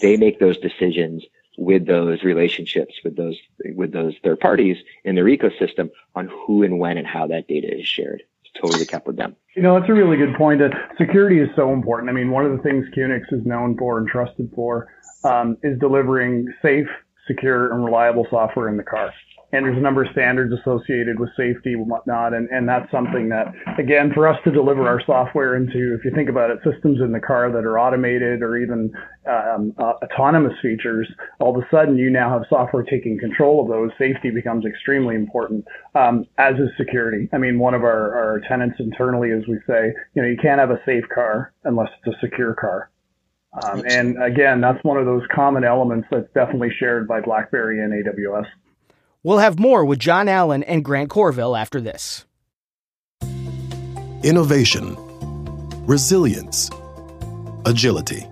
They 0.01 0.17
make 0.17 0.39
those 0.39 0.57
decisions 0.57 1.23
with 1.57 1.85
those 1.85 2.23
relationships 2.23 2.95
with 3.03 3.15
those, 3.15 3.37
with 3.75 3.93
those 3.93 4.15
third 4.23 4.41
parties 4.41 4.75
in 5.05 5.15
their 5.15 5.25
ecosystem 5.25 5.89
on 6.15 6.27
who 6.27 6.63
and 6.63 6.79
when 6.79 6.97
and 6.97 7.07
how 7.07 7.27
that 7.27 7.47
data 7.47 7.79
is 7.79 7.87
shared. 7.87 8.23
It's 8.43 8.61
totally 8.61 8.85
kept 8.85 9.07
with 9.07 9.15
them. 9.15 9.37
You 9.55 9.61
know, 9.61 9.79
that's 9.79 9.89
a 9.89 9.93
really 9.93 10.17
good 10.17 10.35
point. 10.35 10.59
That 10.59 10.73
security 10.97 11.39
is 11.39 11.49
so 11.55 11.71
important. 11.71 12.09
I 12.09 12.13
mean, 12.13 12.31
one 12.31 12.45
of 12.45 12.51
the 12.51 12.63
things 12.63 12.85
QNX 12.97 13.31
is 13.31 13.45
known 13.45 13.77
for 13.77 13.99
and 13.99 14.07
trusted 14.07 14.51
for 14.53 14.89
um, 15.23 15.57
is 15.63 15.79
delivering 15.79 16.51
safe, 16.61 16.87
secure 17.27 17.73
and 17.73 17.83
reliable 17.85 18.27
software 18.29 18.69
in 18.69 18.77
the 18.77 18.83
car. 18.83 19.13
And 19.53 19.63
there's 19.63 19.77
a 19.77 19.81
number 19.81 20.03
of 20.03 20.11
standards 20.11 20.51
associated 20.51 21.19
with 21.19 21.29
safety 21.37 21.73
and 21.73 21.87
whatnot. 21.87 22.33
And, 22.33 22.49
and 22.49 22.67
that's 22.67 22.89
something 22.89 23.29
that, 23.29 23.53
again, 23.77 24.11
for 24.11 24.27
us 24.27 24.35
to 24.45 24.51
deliver 24.51 24.87
our 24.87 24.99
software 25.05 25.55
into, 25.55 25.93
if 25.93 26.03
you 26.03 26.09
think 26.09 26.27
about 26.27 26.49
it, 26.49 26.57
systems 26.63 26.99
in 27.01 27.11
the 27.11 27.19
car 27.19 27.51
that 27.51 27.63
are 27.63 27.77
automated 27.77 28.41
or 28.41 28.57
even 28.57 28.91
um, 29.27 29.71
uh, 29.77 29.93
autonomous 30.03 30.53
features, 30.59 31.07
all 31.39 31.55
of 31.55 31.63
a 31.63 31.67
sudden 31.69 31.97
you 31.97 32.09
now 32.09 32.31
have 32.31 32.47
software 32.49 32.81
taking 32.81 33.19
control 33.19 33.61
of 33.61 33.67
those. 33.69 33.91
Safety 33.99 34.31
becomes 34.31 34.65
extremely 34.65 35.13
important, 35.13 35.63
um, 35.93 36.25
as 36.39 36.55
is 36.55 36.69
security. 36.75 37.29
I 37.31 37.37
mean, 37.37 37.59
one 37.59 37.75
of 37.75 37.83
our, 37.83 38.11
our 38.15 38.41
tenants 38.49 38.77
internally, 38.79 39.29
as 39.31 39.43
we 39.47 39.59
say, 39.67 39.93
you 40.15 40.23
know, 40.23 40.27
you 40.27 40.37
can't 40.41 40.59
have 40.59 40.71
a 40.71 40.81
safe 40.83 41.05
car 41.13 41.53
unless 41.63 41.89
it's 42.03 42.17
a 42.17 42.19
secure 42.19 42.55
car. 42.55 42.89
Um, 43.62 43.83
and 43.88 44.22
again, 44.22 44.62
that's 44.62 44.83
one 44.83 44.98
of 44.98 45.05
those 45.05 45.24
common 45.33 45.63
elements 45.63 46.07
that's 46.10 46.27
definitely 46.33 46.72
shared 46.79 47.07
by 47.07 47.22
BlackBerry 47.22 47.79
and 47.79 47.93
AWS. 47.93 48.48
We'll 49.22 49.38
have 49.38 49.60
more 49.60 49.86
with 49.86 50.00
John 50.00 50.27
Allen 50.27 50.63
and 50.63 50.83
Grant 50.83 51.10
Courville 51.10 51.57
after 51.57 51.79
this. 51.79 52.25
Innovation, 54.24 54.95
resilience, 55.86 56.69
agility. 57.65 58.25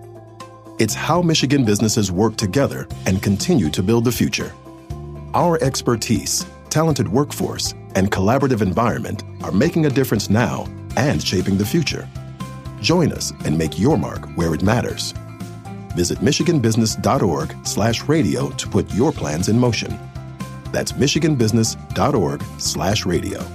It's 0.78 0.94
how 0.94 1.22
Michigan 1.22 1.64
businesses 1.64 2.10
work 2.10 2.36
together 2.36 2.88
and 3.06 3.22
continue 3.22 3.70
to 3.70 3.82
build 3.82 4.04
the 4.04 4.12
future. 4.12 4.52
Our 5.34 5.62
expertise, 5.62 6.44
talented 6.70 7.08
workforce, 7.08 7.72
and 7.94 8.10
collaborative 8.10 8.62
environment 8.62 9.22
are 9.42 9.52
making 9.52 9.86
a 9.86 9.90
difference 9.90 10.28
now 10.28 10.66
and 10.96 11.22
shaping 11.22 11.56
the 11.56 11.64
future. 11.64 12.08
Join 12.82 13.12
us 13.12 13.32
and 13.44 13.56
make 13.56 13.78
your 13.78 13.96
mark 13.96 14.26
where 14.34 14.54
it 14.54 14.62
matters. 14.62 15.14
Visit 15.96 16.18
michiganbusiness.org/radio 16.18 18.50
to 18.50 18.68
put 18.68 18.92
your 18.92 19.12
plans 19.12 19.48
in 19.48 19.58
motion. 19.58 19.98
That's 20.72 20.92
michiganbusiness.org/radio. 20.92 23.46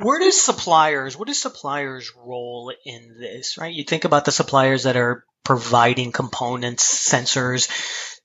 Where 0.00 0.20
does 0.20 0.40
suppliers, 0.40 1.16
what 1.16 1.28
is 1.28 1.42
suppliers' 1.42 2.12
role 2.16 2.72
in 2.84 3.16
this, 3.18 3.58
right? 3.58 3.74
You 3.74 3.82
think 3.84 4.04
about 4.04 4.24
the 4.24 4.30
suppliers 4.32 4.84
that 4.84 4.96
are 4.96 5.24
providing 5.44 6.12
components, 6.12 7.10
sensors, 7.10 7.68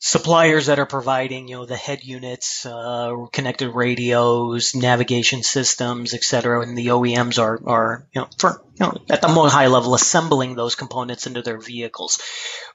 suppliers 0.05 0.65
that 0.65 0.79
are 0.79 0.85
providing, 0.85 1.47
you 1.47 1.55
know, 1.55 1.65
the 1.65 1.77
head 1.77 2.03
units, 2.03 2.65
uh, 2.65 3.15
connected 3.31 3.69
radios, 3.69 4.75
navigation 4.75 5.43
systems, 5.43 6.13
et 6.13 6.25
cetera, 6.25 6.59
and 6.59 6.77
the 6.77 6.87
OEMs 6.87 7.41
are, 7.41 7.57
are, 7.65 8.05
you 8.13 8.19
know, 8.19 8.27
for, 8.37 8.61
you 8.77 8.85
know, 8.85 8.97
at 9.09 9.21
the 9.21 9.29
more 9.29 9.47
high 9.47 9.67
level, 9.67 9.95
assembling 9.95 10.55
those 10.55 10.75
components 10.75 11.25
into 11.25 11.41
their 11.41 11.57
vehicles. 11.57 12.19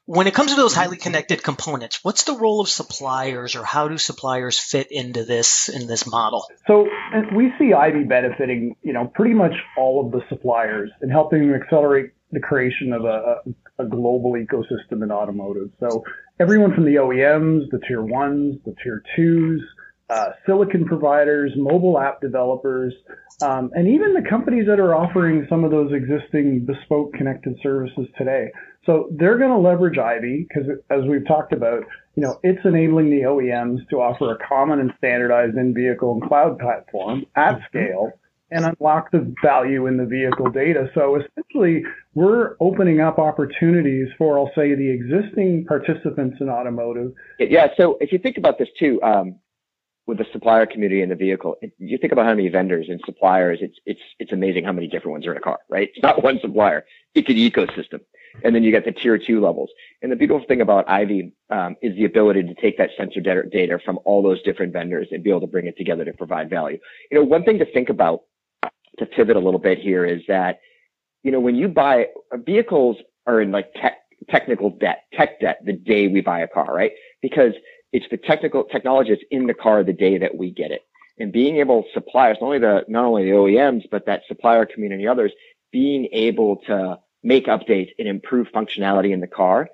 When 0.06 0.26
it 0.26 0.32
comes 0.32 0.52
to 0.52 0.56
those 0.56 0.72
highly 0.72 0.96
connected 0.96 1.42
components, 1.42 2.00
what's 2.02 2.24
the 2.24 2.32
role 2.32 2.62
of 2.62 2.68
suppliers 2.70 3.56
or 3.56 3.62
how 3.62 3.88
do 3.88 3.98
suppliers 3.98 4.58
fit 4.58 4.90
into 4.90 5.22
this, 5.22 5.68
in 5.68 5.86
this 5.86 6.06
model? 6.06 6.46
So 6.66 6.88
we 7.36 7.52
see 7.58 7.74
Ivy 7.74 8.04
benefiting, 8.04 8.74
you 8.82 8.94
know, 8.94 9.04
pretty 9.04 9.34
much 9.34 9.52
all 9.76 10.06
of 10.06 10.12
the 10.12 10.22
suppliers 10.30 10.90
and 11.02 11.12
helping 11.12 11.40
them 11.40 11.60
accelerate 11.60 12.12
the 12.32 12.40
creation 12.40 12.94
of 12.94 13.04
a, 13.04 13.42
a, 13.78 13.84
global 13.84 14.32
ecosystem 14.32 15.02
in 15.02 15.10
automotive. 15.10 15.70
So 15.80 16.04
everyone 16.40 16.74
from 16.74 16.84
the 16.84 16.96
OEMs, 16.96 17.70
the 17.70 17.80
tier 17.86 18.02
ones, 18.02 18.58
the 18.64 18.74
tier 18.82 19.02
twos, 19.16 19.62
uh, 20.10 20.30
silicon 20.46 20.84
providers, 20.84 21.52
mobile 21.56 21.98
app 21.98 22.20
developers, 22.20 22.94
um, 23.42 23.70
and 23.74 23.86
even 23.86 24.14
the 24.14 24.28
companies 24.28 24.66
that 24.66 24.80
are 24.80 24.94
offering 24.94 25.46
some 25.48 25.64
of 25.64 25.70
those 25.70 25.92
existing 25.92 26.64
bespoke 26.64 27.12
connected 27.12 27.56
services 27.62 28.06
today. 28.16 28.50
So 28.84 29.08
they're 29.12 29.36
going 29.36 29.50
to 29.50 29.58
leverage 29.58 29.98
Ivy 29.98 30.46
because, 30.48 30.68
as 30.88 31.04
we've 31.04 31.26
talked 31.26 31.52
about, 31.52 31.84
you 32.16 32.22
know, 32.22 32.40
it's 32.42 32.64
enabling 32.64 33.10
the 33.10 33.22
OEMs 33.22 33.86
to 33.90 34.00
offer 34.00 34.32
a 34.32 34.38
common 34.48 34.80
and 34.80 34.92
standardized 34.96 35.56
in-vehicle 35.56 36.14
and 36.14 36.22
cloud 36.22 36.58
platform 36.58 37.26
at 37.36 37.56
mm-hmm. 37.56 37.64
scale 37.68 38.12
and 38.50 38.64
unlock 38.64 39.10
the 39.10 39.34
value 39.42 39.86
in 39.86 39.96
the 39.96 40.06
vehicle 40.06 40.50
data. 40.50 40.90
So 40.94 41.16
essentially, 41.16 41.82
we're 42.14 42.56
opening 42.60 43.00
up 43.00 43.18
opportunities 43.18 44.08
for, 44.16 44.38
I'll 44.38 44.52
say, 44.54 44.74
the 44.74 44.90
existing 44.90 45.66
participants 45.66 46.38
in 46.40 46.48
automotive. 46.48 47.12
Yeah. 47.38 47.68
So 47.76 47.98
if 48.00 48.12
you 48.12 48.18
think 48.18 48.38
about 48.38 48.58
this 48.58 48.68
too, 48.78 49.00
um, 49.02 49.38
with 50.08 50.16
the 50.16 50.26
supplier 50.32 50.64
community 50.64 51.02
in 51.02 51.10
the 51.10 51.14
vehicle, 51.14 51.56
you 51.76 51.98
think 51.98 52.14
about 52.14 52.24
how 52.24 52.34
many 52.34 52.48
vendors 52.48 52.86
and 52.88 52.98
suppliers. 53.04 53.58
It's 53.60 53.76
it's 53.84 54.00
it's 54.18 54.32
amazing 54.32 54.64
how 54.64 54.72
many 54.72 54.88
different 54.88 55.12
ones 55.12 55.26
are 55.26 55.32
in 55.32 55.36
a 55.36 55.40
car, 55.40 55.58
right? 55.68 55.90
It's 55.94 56.02
not 56.02 56.22
one 56.24 56.40
supplier; 56.40 56.86
it's 57.14 57.28
an 57.28 57.36
ecosystem. 57.36 58.00
And 58.44 58.54
then 58.54 58.62
you 58.62 58.70
get 58.70 58.84
the 58.84 58.92
tier 58.92 59.18
two 59.18 59.40
levels. 59.40 59.70
And 60.02 60.12
the 60.12 60.16
beautiful 60.16 60.46
thing 60.46 60.60
about 60.60 60.86
IVY 60.86 61.32
um, 61.50 61.76
is 61.82 61.96
the 61.96 62.04
ability 62.04 62.44
to 62.44 62.54
take 62.54 62.78
that 62.78 62.90
sensor 62.96 63.20
data 63.20 63.78
from 63.84 63.98
all 64.04 64.22
those 64.22 64.42
different 64.42 64.72
vendors 64.72 65.08
and 65.10 65.24
be 65.24 65.30
able 65.30 65.40
to 65.40 65.46
bring 65.46 65.66
it 65.66 65.76
together 65.76 66.04
to 66.04 66.12
provide 66.12 66.48
value. 66.48 66.78
You 67.10 67.18
know, 67.18 67.24
one 67.24 67.44
thing 67.44 67.58
to 67.58 67.64
think 67.72 67.88
about 67.88 68.22
to 68.98 69.06
pivot 69.06 69.36
a 69.36 69.40
little 69.40 69.60
bit 69.60 69.78
here 69.78 70.04
is 70.04 70.22
that, 70.28 70.60
you 71.22 71.32
know, 71.32 71.40
when 71.40 71.54
you 71.54 71.68
buy 71.68 72.06
vehicles 72.32 72.96
are 73.26 73.40
in 73.40 73.50
like 73.52 73.72
tech, 73.74 73.98
technical 74.28 74.70
debt, 74.70 75.04
tech 75.12 75.40
debt 75.40 75.58
the 75.64 75.72
day 75.72 76.08
we 76.08 76.20
buy 76.20 76.40
a 76.40 76.48
car, 76.48 76.74
right? 76.74 76.92
Because 77.22 77.52
it's 77.92 78.06
the 78.10 78.16
technical 78.16 78.64
technology 78.64 79.10
that's 79.10 79.22
in 79.30 79.46
the 79.46 79.54
car 79.54 79.82
the 79.82 79.92
day 79.92 80.18
that 80.18 80.36
we 80.36 80.50
get 80.50 80.70
it. 80.70 80.82
And 81.18 81.32
being 81.32 81.56
able 81.56 81.82
to 81.82 81.88
suppliers, 81.92 82.38
not 82.40 82.46
only 82.46 82.58
the, 82.58 82.84
not 82.88 83.04
only 83.04 83.24
the 83.24 83.30
OEMs, 83.30 83.84
but 83.90 84.06
that 84.06 84.22
supplier 84.28 84.66
community 84.66 85.06
others 85.06 85.32
being 85.72 86.08
able 86.12 86.56
to 86.66 86.98
make 87.22 87.46
updates 87.46 87.90
and 87.98 88.06
improve 88.06 88.48
functionality 88.54 89.12
in 89.12 89.20
the 89.20 89.26
car 89.26 89.68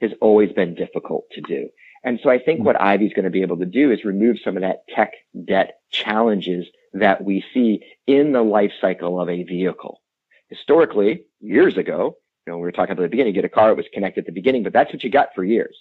has 0.00 0.12
always 0.20 0.52
been 0.52 0.74
difficult 0.74 1.24
to 1.32 1.40
do. 1.40 1.68
And 2.04 2.18
so 2.22 2.30
I 2.30 2.38
think 2.38 2.58
mm-hmm. 2.58 2.66
what 2.66 2.76
IVY 2.76 3.06
is 3.06 3.12
going 3.12 3.24
to 3.24 3.30
be 3.30 3.42
able 3.42 3.58
to 3.58 3.66
do 3.66 3.90
is 3.90 4.04
remove 4.04 4.36
some 4.44 4.56
of 4.56 4.62
that 4.62 4.82
tech 4.94 5.12
debt 5.46 5.78
challenges 5.90 6.66
that 6.92 7.24
we 7.24 7.44
see 7.54 7.80
in 8.06 8.32
the 8.32 8.42
life 8.42 8.72
cycle 8.80 9.20
of 9.20 9.28
a 9.28 9.42
vehicle. 9.44 10.00
Historically, 10.48 11.24
years 11.40 11.76
ago, 11.76 12.16
you 12.46 12.52
know, 12.52 12.58
we 12.58 12.62
were 12.62 12.72
talking 12.72 12.92
about 12.92 13.02
the 13.02 13.08
beginning, 13.08 13.32
get 13.32 13.44
a 13.44 13.48
car, 13.48 13.70
it 13.70 13.76
was 13.76 13.86
connected 13.92 14.22
at 14.22 14.26
the 14.26 14.32
beginning, 14.32 14.62
but 14.62 14.72
that's 14.72 14.92
what 14.92 15.02
you 15.02 15.10
got 15.10 15.28
for 15.34 15.44
years. 15.44 15.76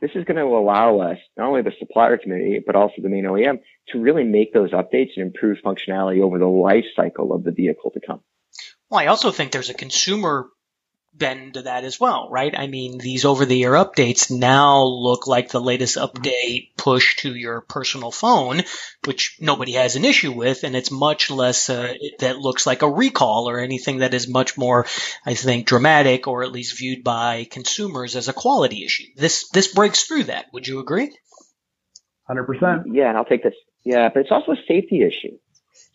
This 0.00 0.12
is 0.14 0.24
going 0.24 0.36
to 0.36 0.44
allow 0.44 0.98
us, 0.98 1.18
not 1.36 1.48
only 1.48 1.62
the 1.62 1.72
supplier 1.78 2.18
community, 2.18 2.62
but 2.64 2.76
also 2.76 2.94
the 2.98 3.08
main 3.08 3.24
OEM 3.24 3.60
to 3.88 4.00
really 4.00 4.24
make 4.24 4.52
those 4.52 4.72
updates 4.72 5.10
and 5.16 5.26
improve 5.26 5.58
functionality 5.64 6.20
over 6.20 6.38
the 6.38 6.46
life 6.46 6.84
cycle 6.96 7.32
of 7.32 7.44
the 7.44 7.52
vehicle 7.52 7.90
to 7.92 8.00
come. 8.00 8.20
Well, 8.90 9.00
I 9.00 9.06
also 9.06 9.30
think 9.30 9.52
there's 9.52 9.70
a 9.70 9.74
consumer 9.74 10.48
bend 11.16 11.54
to 11.54 11.62
that 11.62 11.84
as 11.84 12.00
well, 12.00 12.28
right? 12.30 12.56
I 12.56 12.66
mean, 12.66 12.98
these 12.98 13.24
over 13.24 13.44
the 13.44 13.62
air 13.64 13.72
updates 13.72 14.30
now 14.30 14.82
look 14.84 15.26
like 15.26 15.48
the 15.48 15.60
latest 15.60 15.96
update 15.96 16.70
push 16.76 17.16
to 17.16 17.34
your 17.34 17.60
personal 17.60 18.10
phone, 18.10 18.62
which 19.04 19.36
nobody 19.40 19.72
has 19.72 19.96
an 19.96 20.04
issue 20.04 20.32
with. 20.32 20.64
And 20.64 20.74
it's 20.74 20.90
much 20.90 21.30
less 21.30 21.70
uh, 21.70 21.94
that 22.18 22.38
looks 22.38 22.66
like 22.66 22.82
a 22.82 22.90
recall 22.90 23.48
or 23.48 23.60
anything 23.60 23.98
that 23.98 24.14
is 24.14 24.28
much 24.28 24.58
more, 24.58 24.86
I 25.24 25.34
think, 25.34 25.66
dramatic 25.66 26.26
or 26.26 26.42
at 26.42 26.52
least 26.52 26.78
viewed 26.78 27.04
by 27.04 27.46
consumers 27.50 28.16
as 28.16 28.28
a 28.28 28.32
quality 28.32 28.84
issue. 28.84 29.04
This, 29.16 29.48
this 29.50 29.72
breaks 29.72 30.04
through 30.04 30.24
that. 30.24 30.46
Would 30.52 30.66
you 30.66 30.80
agree? 30.80 31.16
100%. 32.28 32.84
Yeah. 32.92 33.08
And 33.08 33.18
I'll 33.18 33.24
take 33.24 33.42
this. 33.42 33.54
Yeah. 33.84 34.08
But 34.12 34.20
it's 34.20 34.32
also 34.32 34.52
a 34.52 34.56
safety 34.66 35.02
issue. 35.02 35.38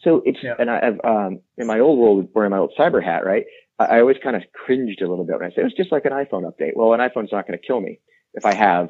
So 0.01 0.21
it's, 0.25 0.39
yeah. 0.41 0.55
and 0.57 0.69
I've, 0.69 0.99
um, 1.03 1.41
in 1.57 1.67
my 1.67 1.79
old 1.79 1.99
world, 1.99 2.29
wearing 2.33 2.51
my 2.51 2.57
old 2.57 2.73
cyber 2.79 3.03
hat, 3.03 3.25
right? 3.25 3.43
I 3.79 4.01
always 4.01 4.17
kind 4.21 4.35
of 4.35 4.43
cringed 4.53 5.01
a 5.01 5.07
little 5.07 5.25
bit 5.25 5.39
when 5.39 5.49
I 5.49 5.55
say 5.55 5.61
it 5.61 5.63
was 5.63 5.73
just 5.73 5.91
like 5.91 6.05
an 6.05 6.11
iPhone 6.11 6.43
update. 6.43 6.75
Well, 6.75 6.93
an 6.93 6.99
iPhone's 6.99 7.31
not 7.31 7.47
going 7.47 7.57
to 7.57 7.65
kill 7.65 7.79
me 7.79 7.99
if 8.33 8.45
I 8.45 8.53
have 8.53 8.89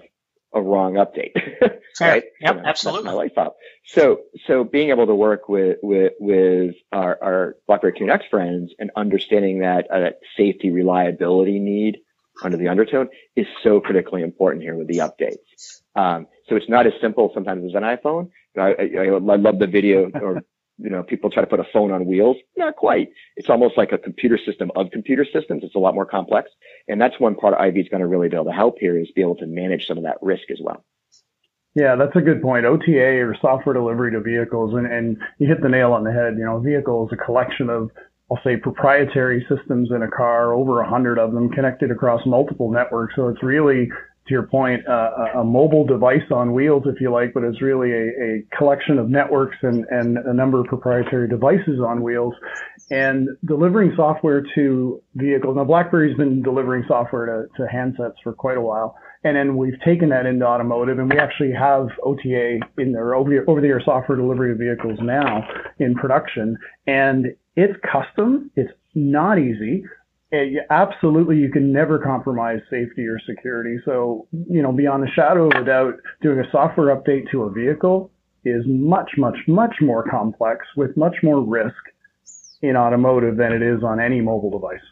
a 0.54 0.62
wrong 0.62 0.94
update, 0.94 1.34
right? 2.02 2.24
Yep, 2.42 2.64
absolutely. 2.66 3.06
my 3.06 3.14
life 3.14 3.38
up. 3.38 3.58
So, 3.86 4.22
so 4.48 4.64
being 4.64 4.90
able 4.90 5.06
to 5.06 5.14
work 5.14 5.48
with 5.48 5.78
with 5.84 6.14
with 6.20 6.76
our, 6.92 7.20
our 7.22 7.56
BlackBerry 7.68 7.94
QNX 7.94 8.22
friends 8.32 8.72
and 8.80 8.90
understanding 8.96 9.60
that 9.60 9.92
uh, 9.92 10.10
safety 10.36 10.72
reliability 10.72 11.60
need 11.60 12.00
under 12.44 12.58
the 12.58 12.68
undertone 12.68 13.10
is 13.36 13.46
so 13.64 13.80
critically 13.80 14.24
important 14.24 14.64
here 14.64 14.76
with 14.76 14.88
the 14.88 14.98
updates. 14.98 15.82
Um, 15.96 16.28
so 16.48 16.56
it's 16.56 16.70
not 16.70 16.88
as 16.88 16.94
simple 17.02 17.32
sometimes 17.34 17.66
as 17.66 17.76
an 17.76 17.84
iPhone. 17.84 18.30
I, 18.58 18.74
I, 18.74 19.06
I 19.08 19.36
love 19.36 19.60
the 19.60 19.68
video 19.68 20.10
or 20.22 20.42
you 20.82 20.90
know, 20.90 21.04
people 21.04 21.30
try 21.30 21.44
to 21.44 21.48
put 21.48 21.60
a 21.60 21.66
phone 21.74 21.92
on 21.92 22.06
wheels. 22.06 22.38
Not 22.58 22.76
quite. 22.76 23.10
It's 23.36 23.50
almost 23.50 23.78
like 23.78 23.92
a 23.92 23.98
computer 23.98 24.40
system 24.44 24.72
of 24.76 24.92
computer 24.92 25.26
systems. 25.26 25.64
It's 25.64 25.76
a 25.76 25.80
lot 25.80 25.94
more 25.94 26.06
complex. 26.06 26.50
And 26.88 27.02
that's 27.02 27.20
one 27.20 27.36
part 27.36 27.54
Ivy 27.60 27.82
is 27.82 27.90
going 27.90 28.02
to 28.02 28.08
really 28.08 28.30
be 28.30 28.36
able 28.36 28.46
to 28.46 28.52
help 28.52 28.76
here 28.80 28.98
is 28.98 29.12
be 29.16 29.22
able 29.22 29.36
to 29.38 29.46
manage 29.46 29.88
some 29.88 29.98
of 29.98 30.04
that 30.04 30.18
risk 30.22 30.50
as 30.52 30.60
well. 30.64 30.84
Yeah, 31.76 31.96
that's 31.96 32.16
a 32.16 32.22
good 32.22 32.42
point. 32.42 32.66
OTA 32.66 33.22
or 33.22 33.36
software 33.42 33.74
delivery 33.74 34.12
to 34.12 34.22
vehicles, 34.22 34.74
and, 34.74 34.92
and 34.92 35.18
you 35.38 35.48
hit 35.48 35.62
the 35.62 35.70
nail 35.70 35.94
on 35.94 36.04
the 36.04 36.12
head. 36.12 36.36
You 36.38 36.46
know, 36.46 36.58
a 36.58 36.62
vehicle 36.62 37.08
is 37.08 37.14
a 37.14 37.24
collection 37.24 37.70
of, 37.70 37.92
I'll 38.32 38.40
say, 38.44 38.58
proprietary 38.58 39.46
systems 39.48 39.90
in 39.92 40.02
a 40.02 40.10
car, 40.10 40.54
over 40.54 40.82
a 40.82 40.90
hundred 40.90 41.20
of 41.20 41.32
them 41.34 41.50
connected 41.50 41.92
across 41.92 42.26
multiple 42.26 42.72
networks. 42.72 43.16
So 43.16 43.28
it's 43.28 43.44
really 43.44 43.90
to 44.30 44.34
your 44.34 44.44
point, 44.44 44.88
uh, 44.88 45.40
a 45.40 45.44
mobile 45.44 45.86
device 45.86 46.32
on 46.32 46.54
wheels, 46.54 46.84
if 46.86 47.02
you 47.02 47.12
like, 47.12 47.34
but 47.34 47.44
it's 47.44 47.62
really 47.62 47.92
a, 47.92 48.06
a, 48.06 48.58
collection 48.58 49.00
of 49.00 49.10
networks 49.10 49.58
and, 49.64 49.86
and 49.90 50.18
a 50.20 50.34
number 50.34 50.60
of 50.60 50.68
proprietary 50.68 51.28
devices 51.28 51.80
on 51.86 52.04
wheels. 52.04 52.36
And 52.92 53.30
delivering 53.46 53.94
software 53.96 54.44
to 54.56 55.02
vehicles. 55.16 55.58
Now, 55.58 55.64
BlackBerry's 55.64 56.16
been 56.16 56.44
delivering 56.44 56.86
software 56.88 57.48
to, 57.58 57.58
to 57.58 57.70
handsets 57.72 58.16
for 58.24 58.34
quite 58.34 58.58
a 58.58 58.62
while. 58.62 58.96
And 59.24 59.36
then 59.36 59.58
we've 59.58 59.80
taken 59.84 60.10
that 60.10 60.26
into 60.26 60.46
automotive, 60.46 61.00
and 61.00 61.12
we 61.12 61.20
actually 61.20 61.52
have 61.52 61.88
OTA 62.04 62.60
in 62.78 62.94
there, 62.94 63.16
over 63.16 63.30
the 63.30 63.68
air 63.68 63.82
software 63.84 64.18
delivery 64.18 64.52
of 64.52 64.60
vehicles 64.60 65.00
now 65.02 65.44
in 65.80 65.96
production. 65.96 66.56
And 66.88 67.28
it's 67.56 67.74
custom, 67.92 68.52
it's 68.56 68.72
not 68.96 69.40
easy 69.40 69.84
absolutely 70.70 71.38
you 71.38 71.52
can 71.52 71.72
never 71.72 72.00
compromise 72.00 72.60
safety 72.70 73.06
or 73.08 73.20
security. 73.28 73.78
So, 73.86 74.28
you 74.32 74.62
know, 74.62 74.72
beyond 74.72 75.04
the 75.04 75.10
shadow 75.16 75.48
of 75.48 75.62
a 75.62 75.66
doubt, 75.66 75.96
doing 76.22 76.40
a 76.40 76.50
software 76.52 76.96
update 76.96 77.30
to 77.32 77.44
a 77.44 77.52
vehicle 77.52 78.12
is 78.46 78.64
much, 78.68 79.12
much, 79.18 79.38
much 79.48 79.76
more 79.82 80.08
complex 80.10 80.66
with 80.78 80.96
much 80.96 81.16
more 81.24 81.42
risk 81.42 81.76
in 82.62 82.76
automotive 82.76 83.38
than 83.38 83.52
it 83.52 83.62
is 83.62 83.84
on 83.84 84.00
any 84.00 84.22
mobile 84.22 84.52
device. 84.52 84.84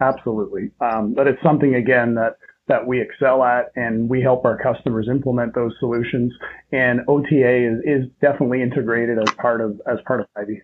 Absolutely. 0.00 0.70
Um, 0.80 1.14
but 1.14 1.26
it's 1.26 1.42
something 1.42 1.74
again 1.74 2.14
that 2.14 2.36
that 2.68 2.84
we 2.84 3.00
excel 3.00 3.44
at 3.44 3.70
and 3.76 4.08
we 4.08 4.20
help 4.20 4.44
our 4.44 4.58
customers 4.58 5.06
implement 5.08 5.54
those 5.54 5.72
solutions 5.78 6.32
and 6.72 7.00
OTA 7.06 7.78
is, 7.78 7.78
is 7.84 8.10
definitely 8.20 8.60
integrated 8.60 9.18
as 9.18 9.32
part 9.34 9.60
of 9.60 9.80
as 9.86 9.98
part 10.04 10.20
of 10.20 10.26
IVY. 10.36 10.62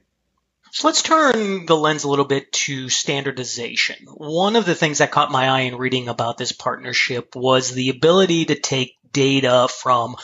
So 0.75 0.89
let's 0.89 1.03
turn 1.03 1.67
the 1.67 1.77
lens 1.77 2.05
a 2.05 2.09
little 2.09 2.25
bit 2.25 2.51
to 2.53 2.89
standardization. 2.89 4.07
One 4.07 4.57
of 4.57 4.65
the 4.65 4.75
things 4.75 4.99
that 4.99 5.11
caught 5.11 5.31
my 5.31 5.47
eye 5.47 5.61
in 5.61 5.77
reading 5.77 6.09
about 6.09 6.39
this 6.39 6.53
partnership 6.53 7.37
was 7.37 7.73
the 7.73 7.91
ability 7.91 8.47
to 8.47 8.55
take 8.55 8.97
data 9.13 9.69
from 9.69 10.17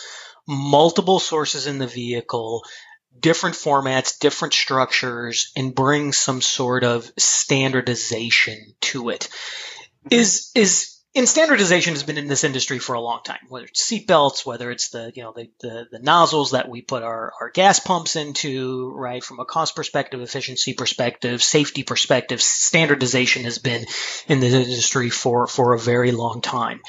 multiple 0.46 1.18
sources 1.18 1.66
in 1.66 1.76
the 1.76 1.86
vehicle, 1.86 2.64
different 3.20 3.56
formats, 3.56 4.18
different 4.18 4.54
structures, 4.54 5.52
and 5.54 5.74
bring 5.74 6.14
some 6.14 6.40
sort 6.40 6.82
of 6.82 7.12
standardization 7.18 8.72
to 8.80 9.10
it. 9.10 9.28
Mm-hmm. 10.06 10.14
Is, 10.14 10.50
is 10.54 10.97
and 11.18 11.28
standardization 11.28 11.94
has 11.94 12.04
been 12.04 12.16
in 12.16 12.28
this 12.28 12.44
industry 12.44 12.78
for 12.78 12.94
a 12.94 13.00
long 13.00 13.20
time, 13.24 13.40
whether 13.48 13.66
it's 13.66 13.90
seatbelts, 13.90 14.46
whether 14.46 14.70
it's 14.70 14.90
the, 14.90 15.12
you 15.14 15.22
know, 15.22 15.32
the, 15.34 15.50
the, 15.60 15.86
the, 15.90 15.98
nozzles 15.98 16.52
that 16.52 16.68
we 16.68 16.80
put 16.80 17.02
our, 17.02 17.32
our 17.40 17.50
gas 17.50 17.80
pumps 17.80 18.14
into, 18.14 18.92
right? 18.94 19.22
From 19.22 19.40
a 19.40 19.44
cost 19.44 19.74
perspective, 19.74 20.20
efficiency 20.20 20.74
perspective, 20.74 21.42
safety 21.42 21.82
perspective, 21.82 22.40
standardization 22.40 23.44
has 23.44 23.58
been 23.58 23.84
in 24.28 24.40
the 24.40 24.46
industry 24.46 25.10
for, 25.10 25.46
for 25.46 25.74
a 25.74 25.78
very 25.78 26.12
long 26.12 26.40
time. 26.40 26.80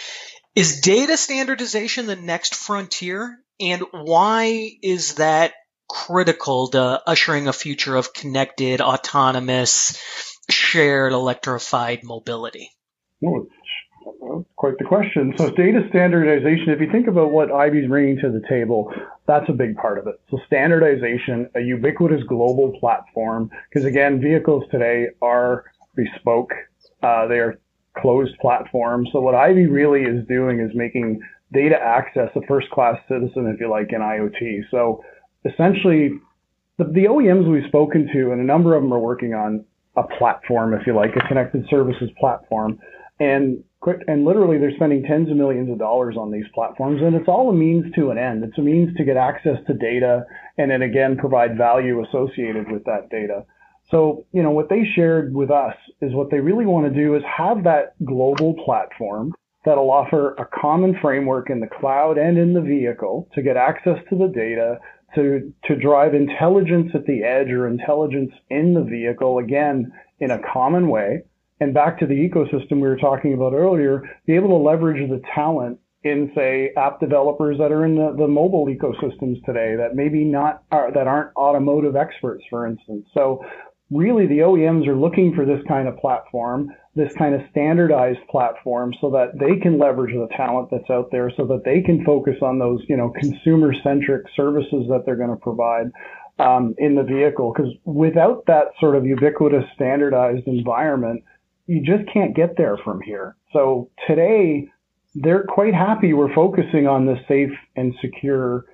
Is 0.56 0.82
data 0.82 1.18
standardization 1.18 2.06
the 2.06 2.16
next 2.16 2.54
frontier? 2.54 3.38
And 3.60 3.84
why 3.92 4.72
is 4.84 5.16
that 5.16 5.54
critical 5.90 6.70
to 6.70 7.02
ushering 7.08 7.48
a 7.48 7.54
future 7.54 7.96
of 7.96 8.14
connected, 8.14 8.80
autonomous, 8.80 10.00
shared, 10.50 11.14
electrified 11.14 12.04
mobility? 12.04 12.70
Well, 13.22 13.48
quite 14.56 14.78
the 14.78 14.86
question. 14.86 15.34
So 15.38 15.50
data 15.52 15.82
standardization, 15.90 16.70
if 16.70 16.80
you 16.82 16.92
think 16.92 17.08
about 17.08 17.32
what 17.32 17.50
IVY's 17.50 17.88
bringing 17.88 18.18
to 18.22 18.32
the 18.32 18.42
table, 18.48 18.94
that's 19.28 19.50
a 19.50 19.54
big 19.54 19.76
part 19.76 19.98
of 19.98 20.08
it. 20.08 20.20
So 20.30 20.40
standardization, 20.46 21.50
a 21.56 21.62
ubiquitous 21.62 22.24
global 22.28 22.78
platform, 22.80 23.50
because 23.70 23.86
again, 23.86 24.22
vehicles 24.22 24.64
today 24.72 25.08
are 25.22 25.66
bespoke. 25.96 26.52
Uh, 27.02 27.28
they 27.28 27.40
are 27.40 27.60
closed 27.98 28.34
platforms. 28.42 29.10
So 29.12 29.20
what 29.20 29.36
IVY 29.36 29.72
really 29.72 30.02
is 30.02 30.26
doing 30.28 30.60
is 30.60 30.72
making 30.74 31.20
data 31.54 31.76
access 31.82 32.30
a 32.36 32.42
first 32.48 32.70
class 32.70 32.98
citizen, 33.08 33.52
if 33.54 33.60
you 33.60 33.70
like, 33.70 33.92
in 33.92 34.02
IoT. 34.02 34.62
So 34.72 35.04
essentially, 35.46 36.12
the, 36.78 36.86
the 36.86 37.06
OEMs 37.06 37.50
we've 37.52 37.68
spoken 37.68 38.10
to, 38.14 38.32
and 38.32 38.42
a 38.42 38.44
number 38.44 38.76
of 38.76 38.84
them 38.84 38.94
are 38.94 39.00
working 39.00 39.34
on 39.34 39.66
a 39.98 40.04
platform, 40.18 40.74
if 40.74 40.86
you 40.86 40.96
like, 40.96 41.12
a 41.16 41.28
connected 41.28 41.66
services 41.70 42.10
platform. 42.20 42.80
And 43.20 43.64
and 44.08 44.26
literally 44.26 44.58
they're 44.58 44.76
spending 44.76 45.04
tens 45.04 45.30
of 45.30 45.38
millions 45.38 45.72
of 45.72 45.80
dollars 45.80 46.16
on 46.18 46.32
these 46.32 46.46
platforms 46.54 47.02
and 47.02 47.16
it's 47.16 47.30
all 47.30 47.50
a 47.50 47.54
means 47.54 47.86
to 47.96 48.12
an 48.12 48.18
end 48.18 48.44
it's 48.44 48.58
a 48.58 48.62
means 48.62 48.94
to 48.98 49.06
get 49.06 49.16
access 49.16 49.58
to 49.66 49.74
data 49.74 50.26
and 50.58 50.70
then 50.70 50.82
again 50.82 51.16
provide 51.18 51.58
value 51.58 52.04
associated 52.04 52.70
with 52.70 52.84
that 52.84 53.10
data 53.10 53.46
so 53.90 54.26
you 54.34 54.44
know 54.44 54.52
what 54.52 54.68
they 54.68 54.84
shared 54.96 55.34
with 55.34 55.50
us 55.50 55.76
is 56.02 56.14
what 56.14 56.30
they 56.30 56.42
really 56.42 56.66
want 56.66 56.86
to 56.86 56.94
do 56.94 57.16
is 57.16 57.24
have 57.24 57.64
that 57.64 57.94
global 58.04 58.54
platform 58.66 59.34
that'll 59.64 59.92
offer 59.92 60.34
a 60.36 60.46
common 60.46 60.98
framework 61.02 61.50
in 61.50 61.62
the 61.62 61.68
cloud 61.80 62.18
and 62.18 62.38
in 62.38 62.54
the 62.54 62.62
vehicle 62.62 63.30
to 63.34 63.42
get 63.42 63.56
access 63.56 63.98
to 64.10 64.18
the 64.18 64.28
data 64.28 64.78
to 65.16 65.54
to 65.64 65.76
drive 65.76 66.14
intelligence 66.14 66.92
at 66.94 67.06
the 67.06 67.24
edge 67.24 67.50
or 67.50 67.68
intelligence 67.68 68.32
in 68.50 68.74
the 68.74 68.84
vehicle 68.84 69.40
again 69.40 69.92
in 70.20 70.32
a 70.32 70.40
common 70.54 70.88
way. 70.90 71.24
And 71.60 71.74
back 71.74 72.00
to 72.00 72.06
the 72.06 72.14
ecosystem 72.14 72.76
we 72.76 72.88
were 72.88 72.98
talking 72.98 73.34
about 73.34 73.54
earlier, 73.54 74.04
be 74.26 74.36
able 74.36 74.50
to 74.50 74.56
leverage 74.56 75.10
the 75.10 75.22
talent 75.36 75.80
in 76.04 76.32
say 76.34 76.72
app 76.78 77.00
developers 77.00 77.58
that 77.58 77.72
are 77.72 77.86
in 77.86 77.96
the, 77.96 78.16
the 78.18 78.28
mobile 78.28 78.68
ecosystems 78.68 79.44
today 79.46 79.76
that 79.76 79.96
maybe 79.96 80.24
not 80.24 80.64
are, 80.72 80.92
that 80.94 81.08
aren't 81.08 81.36
automotive 81.36 81.96
experts, 81.96 82.44
for 82.50 82.66
instance. 82.66 83.06
So 83.14 83.44
really 83.92 84.28
the 84.28 84.40
OEMs 84.40 84.88
are 84.88 84.96
looking 84.96 85.34
for 85.36 85.46
this 85.46 85.60
kind 85.68 85.90
of 85.90 85.98
platform, 85.98 86.70
this 86.96 87.12
kind 87.18 87.36
of 87.36 87.42
standardized 87.52 88.20
platform 88.30 88.94
so 89.02 89.10
that 89.10 89.38
they 89.40 89.60
can 89.60 89.78
leverage 89.78 90.14
the 90.14 90.30
talent 90.38 90.70
that's 90.72 90.90
out 90.90 91.10
there 91.12 91.32
so 91.36 91.46
that 91.48 91.64
they 91.66 91.82
can 91.82 92.06
focus 92.06 92.36
on 92.42 92.60
those, 92.60 92.80
you 92.88 92.96
know, 92.96 93.12
consumer 93.20 93.74
centric 93.84 94.26
services 94.36 94.86
that 94.88 95.04
they're 95.06 95.18
going 95.18 95.30
to 95.30 95.36
provide. 95.36 95.92
Um, 96.38 96.74
in 96.78 96.96
the 96.96 97.04
vehicle, 97.04 97.52
because 97.52 97.70
without 97.84 98.46
that 98.48 98.68
sort 98.80 98.96
of 98.96 99.06
ubiquitous 99.06 99.66
standardized 99.76 100.48
environment, 100.48 101.22
you 101.70 101.82
just 101.82 102.12
can't 102.12 102.36
get 102.36 102.58
there 102.58 102.78
from 102.84 103.00
here. 103.00 103.36
So 103.54 103.92
today, 104.08 104.68
they're 105.14 105.44
quite 105.44 105.76
happy 105.76 106.14
we're 106.14 106.34
focusing 106.34 106.88
on 106.88 107.06
the 107.06 107.16
safe 107.28 107.52
and 107.76 107.94
secure 108.02 108.66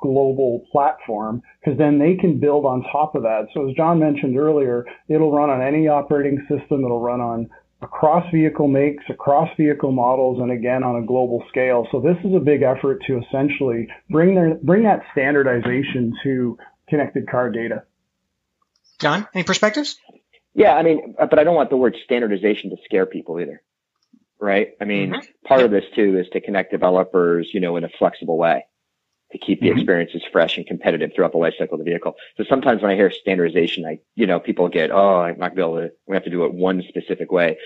global 0.00 0.64
platform 0.72 1.42
because 1.60 1.76
then 1.76 1.98
they 1.98 2.14
can 2.14 2.40
build 2.40 2.64
on 2.64 2.82
top 2.90 3.14
of 3.14 3.22
that. 3.24 3.48
So 3.52 3.68
as 3.68 3.76
John 3.76 3.98
mentioned 3.98 4.38
earlier, 4.38 4.86
it'll 5.08 5.30
run 5.30 5.50
on 5.50 5.60
any 5.60 5.86
operating 5.86 6.38
system. 6.48 6.82
It'll 6.82 7.02
run 7.02 7.20
on 7.20 7.50
across 7.82 8.24
vehicle 8.32 8.68
makes, 8.68 9.04
across 9.10 9.50
vehicle 9.58 9.92
models, 9.92 10.40
and 10.40 10.50
again 10.50 10.82
on 10.82 11.02
a 11.02 11.06
global 11.06 11.44
scale. 11.50 11.86
So 11.92 12.00
this 12.00 12.16
is 12.24 12.34
a 12.34 12.40
big 12.40 12.62
effort 12.62 13.02
to 13.06 13.20
essentially 13.20 13.86
bring 14.08 14.34
their, 14.34 14.54
bring 14.62 14.84
that 14.84 15.02
standardization 15.12 16.14
to 16.22 16.56
connected 16.88 17.28
car 17.28 17.50
data. 17.50 17.82
John, 18.98 19.28
any 19.34 19.44
perspectives? 19.44 19.98
Yeah, 20.54 20.74
I 20.74 20.82
mean, 20.82 21.14
but 21.18 21.38
I 21.38 21.44
don't 21.44 21.54
want 21.54 21.70
the 21.70 21.76
word 21.76 21.96
standardization 22.04 22.70
to 22.70 22.76
scare 22.84 23.06
people 23.06 23.40
either 23.40 23.62
right? 24.40 24.70
I 24.80 24.84
mean, 24.84 25.10
mm-hmm. 25.10 25.46
part 25.46 25.62
of 25.62 25.70
this 25.70 25.84
too 25.94 26.18
is 26.18 26.28
to 26.32 26.40
connect 26.40 26.72
developers, 26.72 27.50
you 27.52 27.60
know, 27.60 27.76
in 27.76 27.84
a 27.84 27.88
flexible 27.98 28.38
way 28.38 28.64
to 29.32 29.38
keep 29.38 29.60
the 29.60 29.68
mm-hmm. 29.68 29.78
experiences 29.78 30.22
fresh 30.32 30.56
and 30.56 30.66
competitive 30.66 31.12
throughout 31.14 31.32
the 31.32 31.38
life 31.38 31.54
cycle 31.56 31.74
of 31.74 31.84
the 31.84 31.88
vehicle. 31.88 32.14
So 32.36 32.44
sometimes 32.48 32.82
when 32.82 32.90
I 32.90 32.96
hear 32.96 33.12
standardization, 33.12 33.84
I, 33.84 34.00
you 34.16 34.26
know, 34.26 34.40
people 34.40 34.68
get, 34.68 34.90
oh, 34.90 35.20
I'm 35.20 35.38
not 35.38 35.54
going 35.54 35.56
to 35.56 35.56
be 35.56 35.62
able 35.62 35.88
to, 35.88 35.94
we 36.08 36.16
have 36.16 36.24
to 36.24 36.30
do 36.30 36.44
it 36.44 36.54
one 36.54 36.82
specific 36.88 37.30
way 37.30 37.56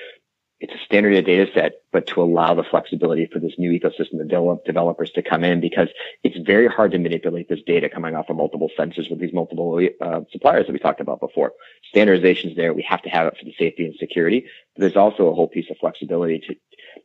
it's 0.64 0.72
a 0.72 0.82
standard 0.86 1.22
data 1.26 1.46
set, 1.52 1.82
but 1.92 2.06
to 2.06 2.22
allow 2.22 2.54
the 2.54 2.64
flexibility 2.64 3.28
for 3.30 3.38
this 3.38 3.52
new 3.58 3.70
ecosystem 3.70 4.18
of 4.18 4.28
develop, 4.28 4.64
developers 4.64 5.10
to 5.10 5.22
come 5.22 5.44
in 5.44 5.60
because 5.60 5.88
it's 6.22 6.38
very 6.46 6.66
hard 6.66 6.90
to 6.92 6.98
manipulate 6.98 7.50
this 7.50 7.58
data 7.66 7.90
coming 7.90 8.16
off 8.16 8.30
of 8.30 8.36
multiple 8.36 8.70
sensors 8.78 9.10
with 9.10 9.20
these 9.20 9.34
multiple 9.34 9.78
uh, 10.00 10.20
suppliers 10.32 10.64
that 10.64 10.72
we 10.72 10.78
talked 10.78 11.02
about 11.02 11.20
before. 11.20 11.52
Standardization 11.90 12.48
is 12.48 12.56
there. 12.56 12.72
We 12.72 12.80
have 12.88 13.02
to 13.02 13.10
have 13.10 13.26
it 13.26 13.36
for 13.38 13.44
the 13.44 13.54
safety 13.58 13.84
and 13.84 13.94
security, 14.00 14.46
but 14.74 14.80
there's 14.80 14.96
also 14.96 15.26
a 15.26 15.34
whole 15.34 15.48
piece 15.48 15.68
of 15.70 15.76
flexibility 15.76 16.38
to, 16.48 16.54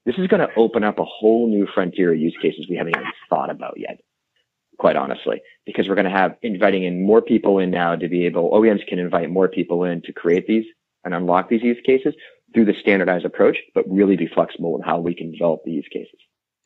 this 0.05 0.15
is 0.17 0.27
going 0.27 0.47
to 0.47 0.55
open 0.55 0.85
up 0.85 0.97
a 0.97 1.03
whole 1.05 1.49
new 1.49 1.67
frontier 1.67 2.13
of 2.13 2.19
use 2.19 2.37
cases 2.41 2.65
we 2.69 2.77
haven't 2.77 2.95
even 2.95 3.11
thought 3.29 3.49
about 3.49 3.73
yet 3.77 3.99
quite 4.77 4.95
honestly, 4.95 5.41
because 5.65 5.89
we're 5.89 5.95
going 5.95 6.05
to 6.05 6.09
have 6.09 6.37
inviting 6.41 6.85
in 6.85 7.05
more 7.05 7.21
people 7.21 7.59
in 7.59 7.69
now 7.69 7.97
to 7.97 8.07
be 8.07 8.25
able, 8.25 8.49
OEMs 8.51 8.87
can 8.87 8.97
invite 8.97 9.29
more 9.29 9.49
people 9.49 9.83
in 9.83 10.01
to 10.03 10.13
create 10.13 10.47
these 10.47 10.63
and 11.03 11.13
unlock 11.13 11.49
these 11.49 11.61
use 11.61 11.81
cases 11.85 12.13
through 12.53 12.65
the 12.65 12.73
standardized 12.81 13.25
approach, 13.25 13.57
but 13.75 13.85
really 13.87 14.15
be 14.15 14.27
flexible 14.27 14.75
in 14.77 14.81
how 14.81 14.99
we 14.99 15.15
can 15.15 15.31
develop 15.31 15.61
the 15.63 15.71
use 15.71 15.87
cases. 15.91 16.19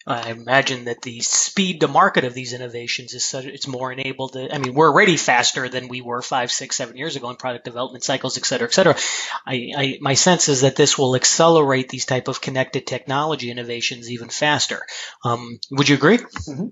I 0.06 0.32
imagine 0.32 0.86
that 0.86 1.02
the 1.02 1.22
speed 1.22 1.80
to 1.80 1.88
market 1.88 2.26
of 2.26 2.34
these 2.34 2.52
innovations 2.52 3.14
is 3.14 3.24
such, 3.24 3.46
it's 3.46 3.70
more 3.70 3.90
enabled 3.90 4.34
to, 4.34 4.54
I 4.54 4.58
mean, 4.58 4.74
we're 4.74 4.92
already 4.92 5.16
faster 5.16 5.70
than 5.70 5.88
we 5.88 6.02
were 6.02 6.22
five, 6.22 6.52
six, 6.52 6.76
seven 6.76 6.98
years 6.98 7.16
ago 7.16 7.30
in 7.30 7.38
product 7.38 7.64
development 7.64 8.04
cycles, 8.04 8.38
et 8.38 8.46
cetera, 8.46 8.68
et 8.68 8.74
cetera. 8.74 8.98
I, 9.46 9.72
I, 9.78 9.98
my 10.02 10.16
sense 10.16 10.50
is 10.50 10.62
that 10.62 10.76
this 10.76 10.98
will 10.98 11.16
accelerate 11.16 11.88
these 11.88 12.06
type 12.06 12.28
of 12.28 12.42
connected 12.42 12.86
technology 12.86 13.50
innovations 13.50 14.12
even 14.12 14.28
faster. 14.28 14.82
Um, 15.24 15.60
would 15.72 15.88
you 15.88 15.96
agree? 15.96 16.18
Mm-hmm. 16.18 16.68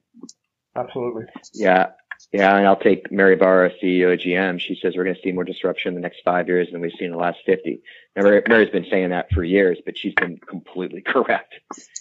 Absolutely. 0.75 1.23
Yeah. 1.53 1.91
Yeah, 2.31 2.55
and 2.55 2.65
I'll 2.65 2.77
take 2.77 3.11
Mary 3.11 3.35
Barra, 3.35 3.71
CEO 3.83 4.13
of 4.13 4.19
GM. 4.19 4.59
She 4.59 4.79
says 4.81 4.95
we're 4.95 5.03
going 5.03 5.17
to 5.17 5.21
see 5.21 5.33
more 5.33 5.43
disruption 5.43 5.89
in 5.89 5.95
the 5.95 6.01
next 6.01 6.21
five 6.23 6.47
years 6.47 6.69
than 6.71 6.79
we've 6.79 6.93
seen 6.97 7.07
in 7.07 7.11
the 7.11 7.17
last 7.17 7.39
50. 7.45 7.81
Mary, 8.15 8.41
Mary's 8.47 8.69
been 8.69 8.87
saying 8.89 9.09
that 9.09 9.29
for 9.31 9.43
years, 9.43 9.79
but 9.85 9.97
she's 9.97 10.13
been 10.13 10.37
completely 10.37 11.01
correct. 11.05 11.55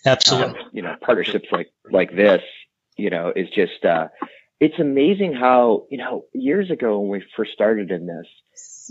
Absolutely. 0.06 0.60
Um, 0.60 0.70
you 0.72 0.82
know, 0.82 0.94
partnerships 1.00 1.48
like, 1.50 1.70
like 1.90 2.14
this, 2.14 2.42
you 2.96 3.10
know, 3.10 3.32
is 3.34 3.50
just, 3.50 3.84
uh, 3.84 4.08
it's 4.60 4.78
amazing 4.78 5.32
how, 5.32 5.86
you 5.90 5.98
know, 5.98 6.26
years 6.32 6.70
ago 6.70 7.00
when 7.00 7.10
we 7.10 7.24
first 7.36 7.52
started 7.52 7.90
in 7.90 8.06
this, 8.06 8.26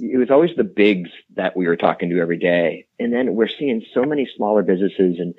it 0.02 0.18
was 0.18 0.32
always 0.32 0.52
the 0.58 0.64
bigs 0.64 1.10
that 1.36 1.56
we 1.56 1.68
were 1.68 1.78
talking 1.78 2.10
to 2.10 2.20
every 2.20 2.38
day. 2.38 2.88
And 3.00 3.14
then 3.14 3.36
we're 3.36 3.48
seeing 3.48 3.84
so 3.94 4.04
many 4.04 4.28
smaller 4.36 4.64
businesses 4.64 5.20
and 5.20 5.36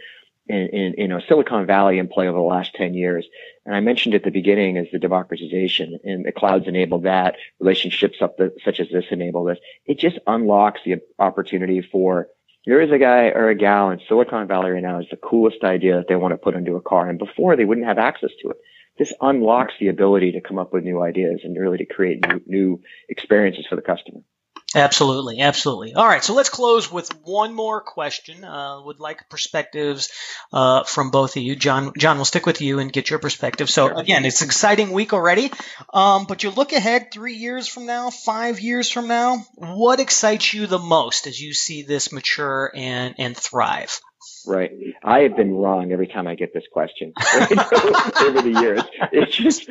in, 0.50 0.68
in, 0.68 0.94
you 0.98 1.08
know 1.08 1.20
Silicon 1.20 1.66
Valley 1.66 1.98
in 1.98 2.08
play 2.08 2.28
over 2.28 2.38
the 2.38 2.44
last 2.44 2.74
10 2.74 2.94
years. 2.94 3.26
And 3.64 3.74
I 3.74 3.80
mentioned 3.80 4.14
at 4.14 4.24
the 4.24 4.30
beginning 4.30 4.76
is 4.76 4.88
the 4.92 4.98
democratization 4.98 5.98
and 6.04 6.24
the 6.24 6.32
clouds 6.32 6.66
enabled 6.66 7.04
that 7.04 7.36
relationships 7.60 8.18
up 8.20 8.36
the, 8.36 8.54
such 8.64 8.80
as 8.80 8.88
this 8.90 9.06
enable 9.10 9.44
this. 9.44 9.58
It 9.86 9.98
just 9.98 10.18
unlocks 10.26 10.80
the 10.84 10.96
opportunity 11.18 11.80
for 11.82 12.28
there 12.66 12.80
is 12.80 12.90
a 12.90 12.98
guy 12.98 13.28
or 13.28 13.48
a 13.48 13.54
gal 13.54 13.90
in 13.90 14.00
Silicon 14.06 14.46
Valley 14.46 14.72
right 14.72 14.82
now 14.82 15.00
is 15.00 15.06
the 15.10 15.16
coolest 15.16 15.64
idea 15.64 15.96
that 15.96 16.08
they 16.08 16.16
want 16.16 16.32
to 16.32 16.38
put 16.38 16.54
into 16.54 16.76
a 16.76 16.82
car. 16.82 17.08
And 17.08 17.18
before 17.18 17.56
they 17.56 17.64
wouldn't 17.64 17.86
have 17.86 17.98
access 17.98 18.30
to 18.42 18.50
it. 18.50 18.56
This 18.98 19.14
unlocks 19.22 19.72
the 19.80 19.88
ability 19.88 20.32
to 20.32 20.42
come 20.42 20.58
up 20.58 20.74
with 20.74 20.84
new 20.84 21.00
ideas 21.00 21.40
and 21.42 21.58
really 21.58 21.78
to 21.78 21.86
create 21.86 22.26
new, 22.28 22.42
new 22.46 22.82
experiences 23.08 23.64
for 23.66 23.76
the 23.76 23.82
customer. 23.82 24.20
Absolutely, 24.74 25.40
absolutely. 25.40 25.94
All 25.94 26.06
right, 26.06 26.22
so 26.22 26.33
let's 26.33 26.48
close 26.48 26.92
with 26.92 27.09
one 27.24 27.52
more 27.54 27.80
question. 27.80 28.44
Uh, 28.44 28.80
would 28.85 29.00
like 29.00 29.28
perspectives 29.28 30.11
uh, 30.52 30.85
from 30.85 31.11
both 31.11 31.37
of 31.37 31.42
you, 31.42 31.56
John. 31.56 31.92
John, 31.98 32.16
we'll 32.18 32.24
stick 32.24 32.46
with 32.46 32.61
you 32.61 32.78
and 32.78 32.92
get 32.92 33.11
your 33.11 33.18
perspective. 33.18 33.68
So 33.68 33.96
again, 33.96 34.24
it's 34.24 34.42
an 34.42 34.46
exciting 34.46 34.92
week 34.92 35.12
already, 35.12 35.50
um, 35.92 36.26
but 36.26 36.44
you 36.44 36.50
look 36.50 36.72
ahead 36.72 37.11
three 37.12 37.35
years 37.35 37.66
from 37.66 37.87
now, 37.87 38.11
five 38.11 38.61
years 38.61 38.88
from 38.88 39.09
now. 39.09 39.44
What 39.56 39.98
excites 39.98 40.54
you 40.54 40.68
the 40.68 40.78
most 40.78 41.26
as 41.26 41.40
you 41.40 41.52
see 41.52 41.83
this 41.83 42.12
mature 42.12 42.70
and 42.72 43.16
and 43.18 43.37
thrive? 43.37 44.00
Right. 44.46 44.70
I 45.02 45.20
have 45.20 45.37
been 45.37 45.52
wrong 45.52 45.92
every 45.92 46.06
time 46.06 46.26
I 46.26 46.35
get 46.35 46.54
this 46.54 46.64
question 46.72 47.12
over 47.35 48.40
the 48.40 48.59
years. 48.61 48.83
It 49.12 49.30
just 49.33 49.68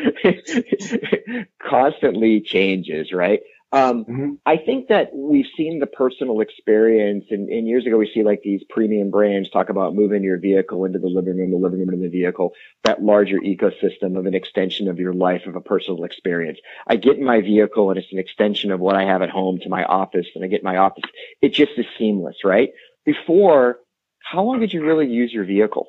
constantly 1.69 2.41
changes, 2.41 3.12
right? 3.13 3.39
Um, 3.71 4.05
mm-hmm. 4.05 4.29
I 4.47 4.58
think 4.58 4.88
that 4.88 5.10
we've 5.13 5.45
seen 5.55 5.77
the 5.79 5.86
personal 5.86 6.41
experience, 6.41 7.25
and, 7.29 7.49
and, 7.49 7.67
years 7.67 7.86
ago 7.86 7.97
we 7.97 8.10
see 8.12 8.23
like 8.23 8.41
these 8.43 8.63
premium 8.67 9.12
brands 9.12 9.47
talk 9.51 9.69
about 9.69 9.93
moving 9.93 10.23
your 10.23 10.39
vehicle 10.39 10.86
into 10.86 10.97
the 10.97 11.08
living 11.08 11.38
room, 11.38 11.51
the 11.51 11.58
living 11.58 11.79
room 11.79 11.89
into 11.89 12.10
the 12.10 12.10
vehicle, 12.10 12.53
that 12.84 13.03
larger 13.03 13.38
ecosystem 13.38 14.17
of 14.17 14.25
an 14.25 14.34
extension 14.34 14.88
of 14.88 14.97
your 14.97 15.13
life 15.13 15.45
of 15.45 15.55
a 15.55 15.62
personal 15.62 16.03
experience. 16.03 16.58
I 16.88 16.95
get 16.95 17.17
in 17.17 17.23
my 17.23 17.41
vehicle 17.41 17.91
and 17.91 17.99
it's 17.99 18.12
an 18.12 18.17
extension 18.17 18.71
of 18.71 18.79
what 18.79 18.95
I 18.95 19.03
have 19.03 19.21
at 19.21 19.29
home 19.29 19.60
to 19.60 19.69
my 19.69 19.84
office, 19.84 20.25
and 20.34 20.43
I 20.43 20.47
get 20.47 20.62
in 20.62 20.65
my 20.65 20.77
office. 20.77 21.03
It 21.43 21.53
just 21.53 21.73
is 21.77 21.86
seamless, 21.99 22.38
right? 22.43 22.69
Before, 23.05 23.77
how 24.23 24.43
long 24.43 24.62
did 24.62 24.73
you 24.73 24.84
really 24.84 25.08
use 25.08 25.32
your 25.32 25.45
vehicle? 25.45 25.86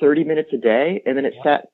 30 0.00 0.24
minutes 0.24 0.50
a 0.52 0.58
day, 0.58 1.02
and 1.06 1.16
then 1.16 1.24
it 1.24 1.34
sat 1.44 1.66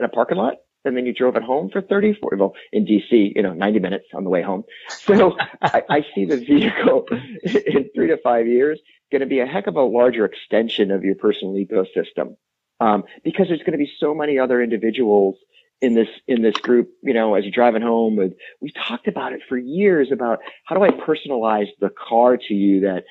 in 0.00 0.06
a 0.06 0.08
parking 0.08 0.38
lot? 0.38 0.54
And 0.84 0.96
then 0.96 1.06
you 1.06 1.12
drove 1.12 1.36
it 1.36 1.42
home 1.42 1.70
for 1.70 1.80
30, 1.80 2.14
40, 2.14 2.36
well, 2.36 2.54
in 2.72 2.84
DC, 2.84 3.32
you 3.34 3.42
know, 3.42 3.52
90 3.52 3.78
minutes 3.78 4.06
on 4.14 4.24
the 4.24 4.30
way 4.30 4.42
home. 4.42 4.64
So 4.88 5.36
I, 5.62 5.82
I, 5.88 6.06
see 6.14 6.24
the 6.24 6.36
vehicle 6.36 7.06
in 7.42 7.90
three 7.94 8.08
to 8.08 8.18
five 8.22 8.46
years 8.46 8.80
going 9.10 9.20
to 9.20 9.26
be 9.26 9.40
a 9.40 9.46
heck 9.46 9.66
of 9.66 9.76
a 9.76 9.82
larger 9.82 10.24
extension 10.24 10.90
of 10.90 11.04
your 11.04 11.14
personal 11.14 11.54
ecosystem. 11.54 12.36
Um, 12.80 13.04
because 13.22 13.48
there's 13.48 13.60
going 13.60 13.72
to 13.72 13.78
be 13.78 13.90
so 13.98 14.14
many 14.14 14.38
other 14.38 14.60
individuals 14.60 15.36
in 15.80 15.94
this, 15.94 16.08
in 16.26 16.42
this 16.42 16.56
group, 16.56 16.90
you 17.02 17.14
know, 17.14 17.34
as 17.34 17.44
you're 17.44 17.52
driving 17.52 17.82
home 17.82 18.18
and 18.18 18.34
we've 18.60 18.74
talked 18.74 19.06
about 19.06 19.32
it 19.32 19.40
for 19.48 19.56
years 19.56 20.10
about 20.10 20.40
how 20.64 20.74
do 20.74 20.82
I 20.82 20.90
personalize 20.90 21.68
the 21.80 21.90
car 21.90 22.36
to 22.36 22.54
you 22.54 22.80
that 22.80 23.04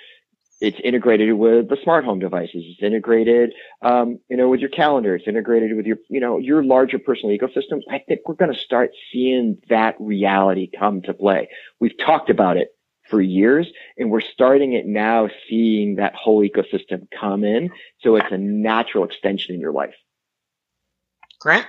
it's 0.63 0.79
integrated 0.81 1.33
with 1.33 1.67
the 1.67 1.77
smart 1.83 2.05
home 2.05 2.19
devices. 2.19 2.63
It's 2.65 2.81
integrated, 2.81 3.51
um, 3.81 4.19
you 4.29 4.37
know, 4.37 4.47
with 4.47 4.61
your 4.61 4.69
calendar. 4.69 5.13
It's 5.13 5.27
integrated 5.27 5.75
with 5.75 5.85
your, 5.85 5.97
you 6.09 6.21
know, 6.21 6.37
your 6.37 6.63
larger 6.63 6.97
personal 6.99 7.37
ecosystem. 7.37 7.81
I 7.91 7.99
think 7.99 8.21
we're 8.25 8.35
going 8.35 8.53
to 8.53 8.57
start 8.57 8.91
seeing 9.11 9.57
that 9.67 9.95
reality 9.99 10.69
come 10.79 11.01
to 11.01 11.13
play. 11.13 11.49
We've 11.81 11.97
talked 11.97 12.29
about 12.29 12.55
it 12.55 12.69
for 13.09 13.21
years 13.21 13.67
and 13.97 14.09
we're 14.09 14.21
starting 14.21 14.71
it 14.71 14.85
now 14.85 15.27
seeing 15.49 15.95
that 15.95 16.15
whole 16.15 16.41
ecosystem 16.41 17.07
come 17.19 17.43
in. 17.43 17.69
So 17.99 18.15
it's 18.15 18.31
a 18.31 18.37
natural 18.37 19.03
extension 19.03 19.55
in 19.55 19.59
your 19.59 19.73
life. 19.73 19.95
Grant? 21.41 21.67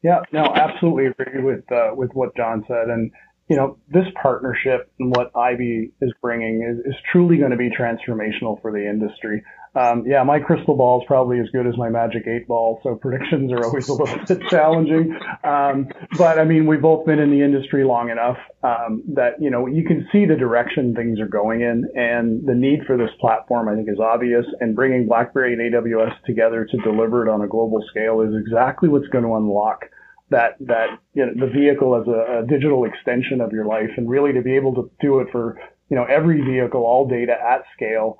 Yeah, 0.00 0.20
no, 0.30 0.44
absolutely 0.44 1.06
agree 1.06 1.42
with, 1.42 1.72
uh, 1.72 1.90
with 1.96 2.12
what 2.12 2.36
John 2.36 2.64
said. 2.68 2.88
And, 2.88 3.10
you 3.48 3.56
know, 3.56 3.76
this 3.88 4.06
partnership 4.20 4.90
and 4.98 5.14
what 5.14 5.30
Ivy 5.36 5.92
is 6.00 6.12
bringing 6.22 6.62
is, 6.62 6.86
is 6.86 6.98
truly 7.12 7.36
going 7.36 7.50
to 7.50 7.56
be 7.56 7.70
transformational 7.70 8.60
for 8.62 8.72
the 8.72 8.88
industry. 8.88 9.42
um, 9.76 10.04
yeah, 10.06 10.22
my 10.22 10.38
crystal 10.38 10.76
ball 10.76 11.00
is 11.02 11.06
probably 11.06 11.40
as 11.40 11.48
good 11.50 11.66
as 11.66 11.76
my 11.76 11.88
magic 11.88 12.26
eight 12.26 12.46
ball, 12.46 12.80
so 12.82 12.94
predictions 13.00 13.52
are 13.52 13.64
always 13.64 13.88
a 13.88 13.92
little 13.92 14.18
bit 14.24 14.40
challenging. 14.48 15.14
Um, 15.42 15.88
but 16.16 16.38
I 16.38 16.44
mean, 16.44 16.66
we've 16.66 16.80
both 16.80 17.04
been 17.04 17.18
in 17.18 17.30
the 17.30 17.42
industry 17.42 17.84
long 17.84 18.08
enough 18.08 18.38
um, 18.62 19.02
that 19.14 19.40
you 19.40 19.50
know 19.50 19.66
you 19.66 19.84
can 19.84 20.08
see 20.10 20.24
the 20.24 20.36
direction 20.36 20.94
things 20.94 21.20
are 21.20 21.28
going 21.28 21.60
in, 21.60 21.90
and 21.94 22.46
the 22.46 22.54
need 22.54 22.84
for 22.86 22.96
this 22.96 23.10
platform 23.20 23.68
I 23.68 23.74
think 23.74 23.88
is 23.90 23.98
obvious. 23.98 24.46
And 24.60 24.74
bringing 24.74 25.06
BlackBerry 25.06 25.52
and 25.52 25.74
AWS 25.74 26.22
together 26.24 26.66
to 26.70 26.76
deliver 26.78 27.26
it 27.26 27.30
on 27.30 27.42
a 27.42 27.48
global 27.48 27.84
scale 27.90 28.22
is 28.22 28.32
exactly 28.34 28.88
what's 28.88 29.08
going 29.08 29.24
to 29.24 29.34
unlock 29.34 29.84
that 30.34 30.56
that 30.60 30.98
you 31.14 31.24
know, 31.24 31.32
the 31.46 31.52
vehicle 31.52 31.94
as 31.94 32.06
a, 32.06 32.42
a 32.42 32.46
digital 32.46 32.84
extension 32.84 33.40
of 33.40 33.52
your 33.52 33.64
life, 33.64 33.90
and 33.96 34.10
really 34.10 34.32
to 34.32 34.42
be 34.42 34.54
able 34.56 34.74
to 34.74 34.90
do 35.00 35.20
it 35.20 35.28
for 35.30 35.58
you 35.88 35.96
know 35.96 36.04
every 36.04 36.42
vehicle, 36.42 36.82
all 36.82 37.06
data 37.08 37.32
at 37.32 37.62
scale 37.74 38.18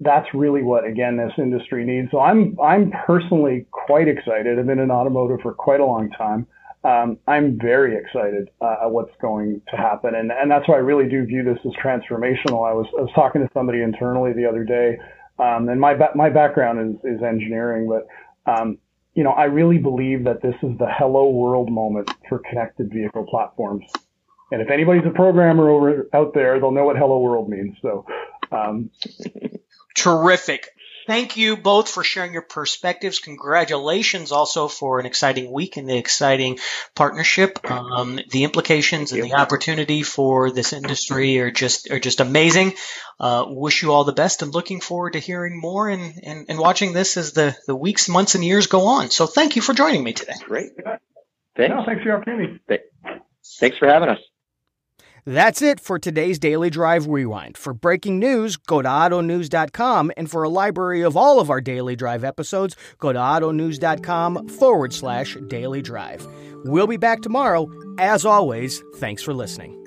that's 0.00 0.26
really 0.32 0.62
what 0.62 0.84
again 0.84 1.16
this 1.16 1.32
industry 1.38 1.84
needs. 1.84 2.08
So 2.10 2.20
I'm 2.20 2.56
I'm 2.60 2.92
personally 3.06 3.66
quite 3.70 4.08
excited. 4.08 4.58
I've 4.58 4.66
been 4.66 4.78
in 4.78 4.90
automotive 4.90 5.40
for 5.42 5.52
quite 5.52 5.80
a 5.80 5.84
long 5.84 6.10
time. 6.10 6.46
Um, 6.82 7.18
I'm 7.26 7.58
very 7.60 7.94
excited 7.96 8.48
uh, 8.62 8.76
at 8.84 8.90
what's 8.90 9.12
going 9.20 9.60
to 9.70 9.76
happen, 9.76 10.14
and 10.14 10.32
and 10.32 10.50
that's 10.50 10.66
why 10.66 10.76
I 10.76 10.78
really 10.78 11.08
do 11.08 11.26
view 11.26 11.44
this 11.44 11.58
as 11.66 11.72
transformational. 11.72 12.66
I 12.66 12.72
was 12.72 12.86
I 12.98 13.02
was 13.02 13.10
talking 13.14 13.42
to 13.42 13.48
somebody 13.52 13.82
internally 13.82 14.32
the 14.32 14.46
other 14.46 14.64
day, 14.64 14.98
um, 15.38 15.68
and 15.68 15.78
my 15.78 15.92
ba- 15.94 16.14
my 16.14 16.30
background 16.30 16.96
is 17.04 17.16
is 17.16 17.22
engineering, 17.22 17.86
but 17.86 18.06
um, 18.50 18.78
you 19.14 19.24
know 19.24 19.30
I 19.30 19.44
really 19.44 19.78
believe 19.78 20.24
that 20.24 20.42
this 20.42 20.54
is 20.62 20.78
the 20.78 20.88
hello 20.88 21.30
world 21.30 21.70
moment 21.70 22.10
for 22.28 22.38
connected 22.38 22.90
vehicle 22.92 23.26
platforms. 23.28 23.84
And 24.52 24.60
if 24.60 24.70
anybody's 24.70 25.06
a 25.06 25.10
programmer 25.10 25.70
over 25.70 26.08
out 26.12 26.34
there, 26.34 26.58
they'll 26.58 26.72
know 26.72 26.84
what 26.84 26.96
hello 26.96 27.20
world 27.20 27.48
means. 27.48 27.76
So. 27.82 28.04
Um, 28.52 28.90
Terrific. 29.94 30.66
Thank 31.06 31.36
you 31.36 31.56
both 31.56 31.88
for 31.88 32.04
sharing 32.04 32.32
your 32.32 32.42
perspectives. 32.42 33.18
Congratulations 33.18 34.32
also 34.32 34.68
for 34.68 35.00
an 35.00 35.06
exciting 35.06 35.50
week 35.50 35.76
and 35.76 35.88
the 35.88 35.96
exciting 35.96 36.58
partnership. 36.94 37.58
Um, 37.70 38.20
the 38.30 38.44
implications 38.44 39.12
and 39.12 39.22
the 39.22 39.34
opportunity 39.34 40.02
for 40.02 40.50
this 40.50 40.72
industry 40.72 41.40
are 41.40 41.50
just 41.50 41.90
are 41.90 42.00
just 42.00 42.20
amazing. 42.20 42.74
Uh, 43.18 43.44
wish 43.48 43.82
you 43.82 43.92
all 43.92 44.04
the 44.04 44.12
best 44.12 44.42
and 44.42 44.54
looking 44.54 44.80
forward 44.80 45.12
to 45.12 45.18
hearing 45.18 45.58
more 45.60 45.88
and, 45.88 46.14
and, 46.22 46.46
and 46.48 46.58
watching 46.58 46.92
this 46.92 47.16
as 47.16 47.32
the, 47.32 47.56
the 47.66 47.76
weeks, 47.76 48.08
months, 48.08 48.34
and 48.34 48.44
years 48.44 48.66
go 48.66 48.86
on. 48.86 49.10
So 49.10 49.26
thank 49.26 49.56
you 49.56 49.62
for 49.62 49.74
joining 49.74 50.02
me 50.02 50.12
today. 50.12 50.34
Great. 50.44 50.70
Thanks. 51.56 51.74
No, 51.74 51.84
thanks 51.84 52.02
for 52.02 52.08
the 52.08 52.14
opportunity. 52.14 52.60
Thanks 53.58 53.76
for 53.78 53.88
having 53.88 54.08
us. 54.08 54.18
That's 55.24 55.62
it 55.62 55.80
for 55.80 55.98
today's 55.98 56.38
Daily 56.38 56.70
Drive 56.70 57.06
Rewind. 57.06 57.56
For 57.56 57.72
breaking 57.72 58.18
news, 58.18 58.56
go 58.56 58.82
to 58.82 58.88
autonews.com, 58.88 60.12
and 60.16 60.30
for 60.30 60.42
a 60.42 60.48
library 60.48 61.02
of 61.02 61.16
all 61.16 61.40
of 61.40 61.50
our 61.50 61.60
Daily 61.60 61.96
Drive 61.96 62.24
episodes, 62.24 62.76
go 62.98 63.12
to 63.12 63.18
autonews.com 63.18 64.48
forward 64.48 64.92
slash 64.92 65.36
daily 65.48 65.82
drive. 65.82 66.26
We'll 66.64 66.86
be 66.86 66.96
back 66.96 67.20
tomorrow. 67.22 67.70
As 67.98 68.24
always, 68.24 68.82
thanks 68.96 69.22
for 69.22 69.34
listening. 69.34 69.79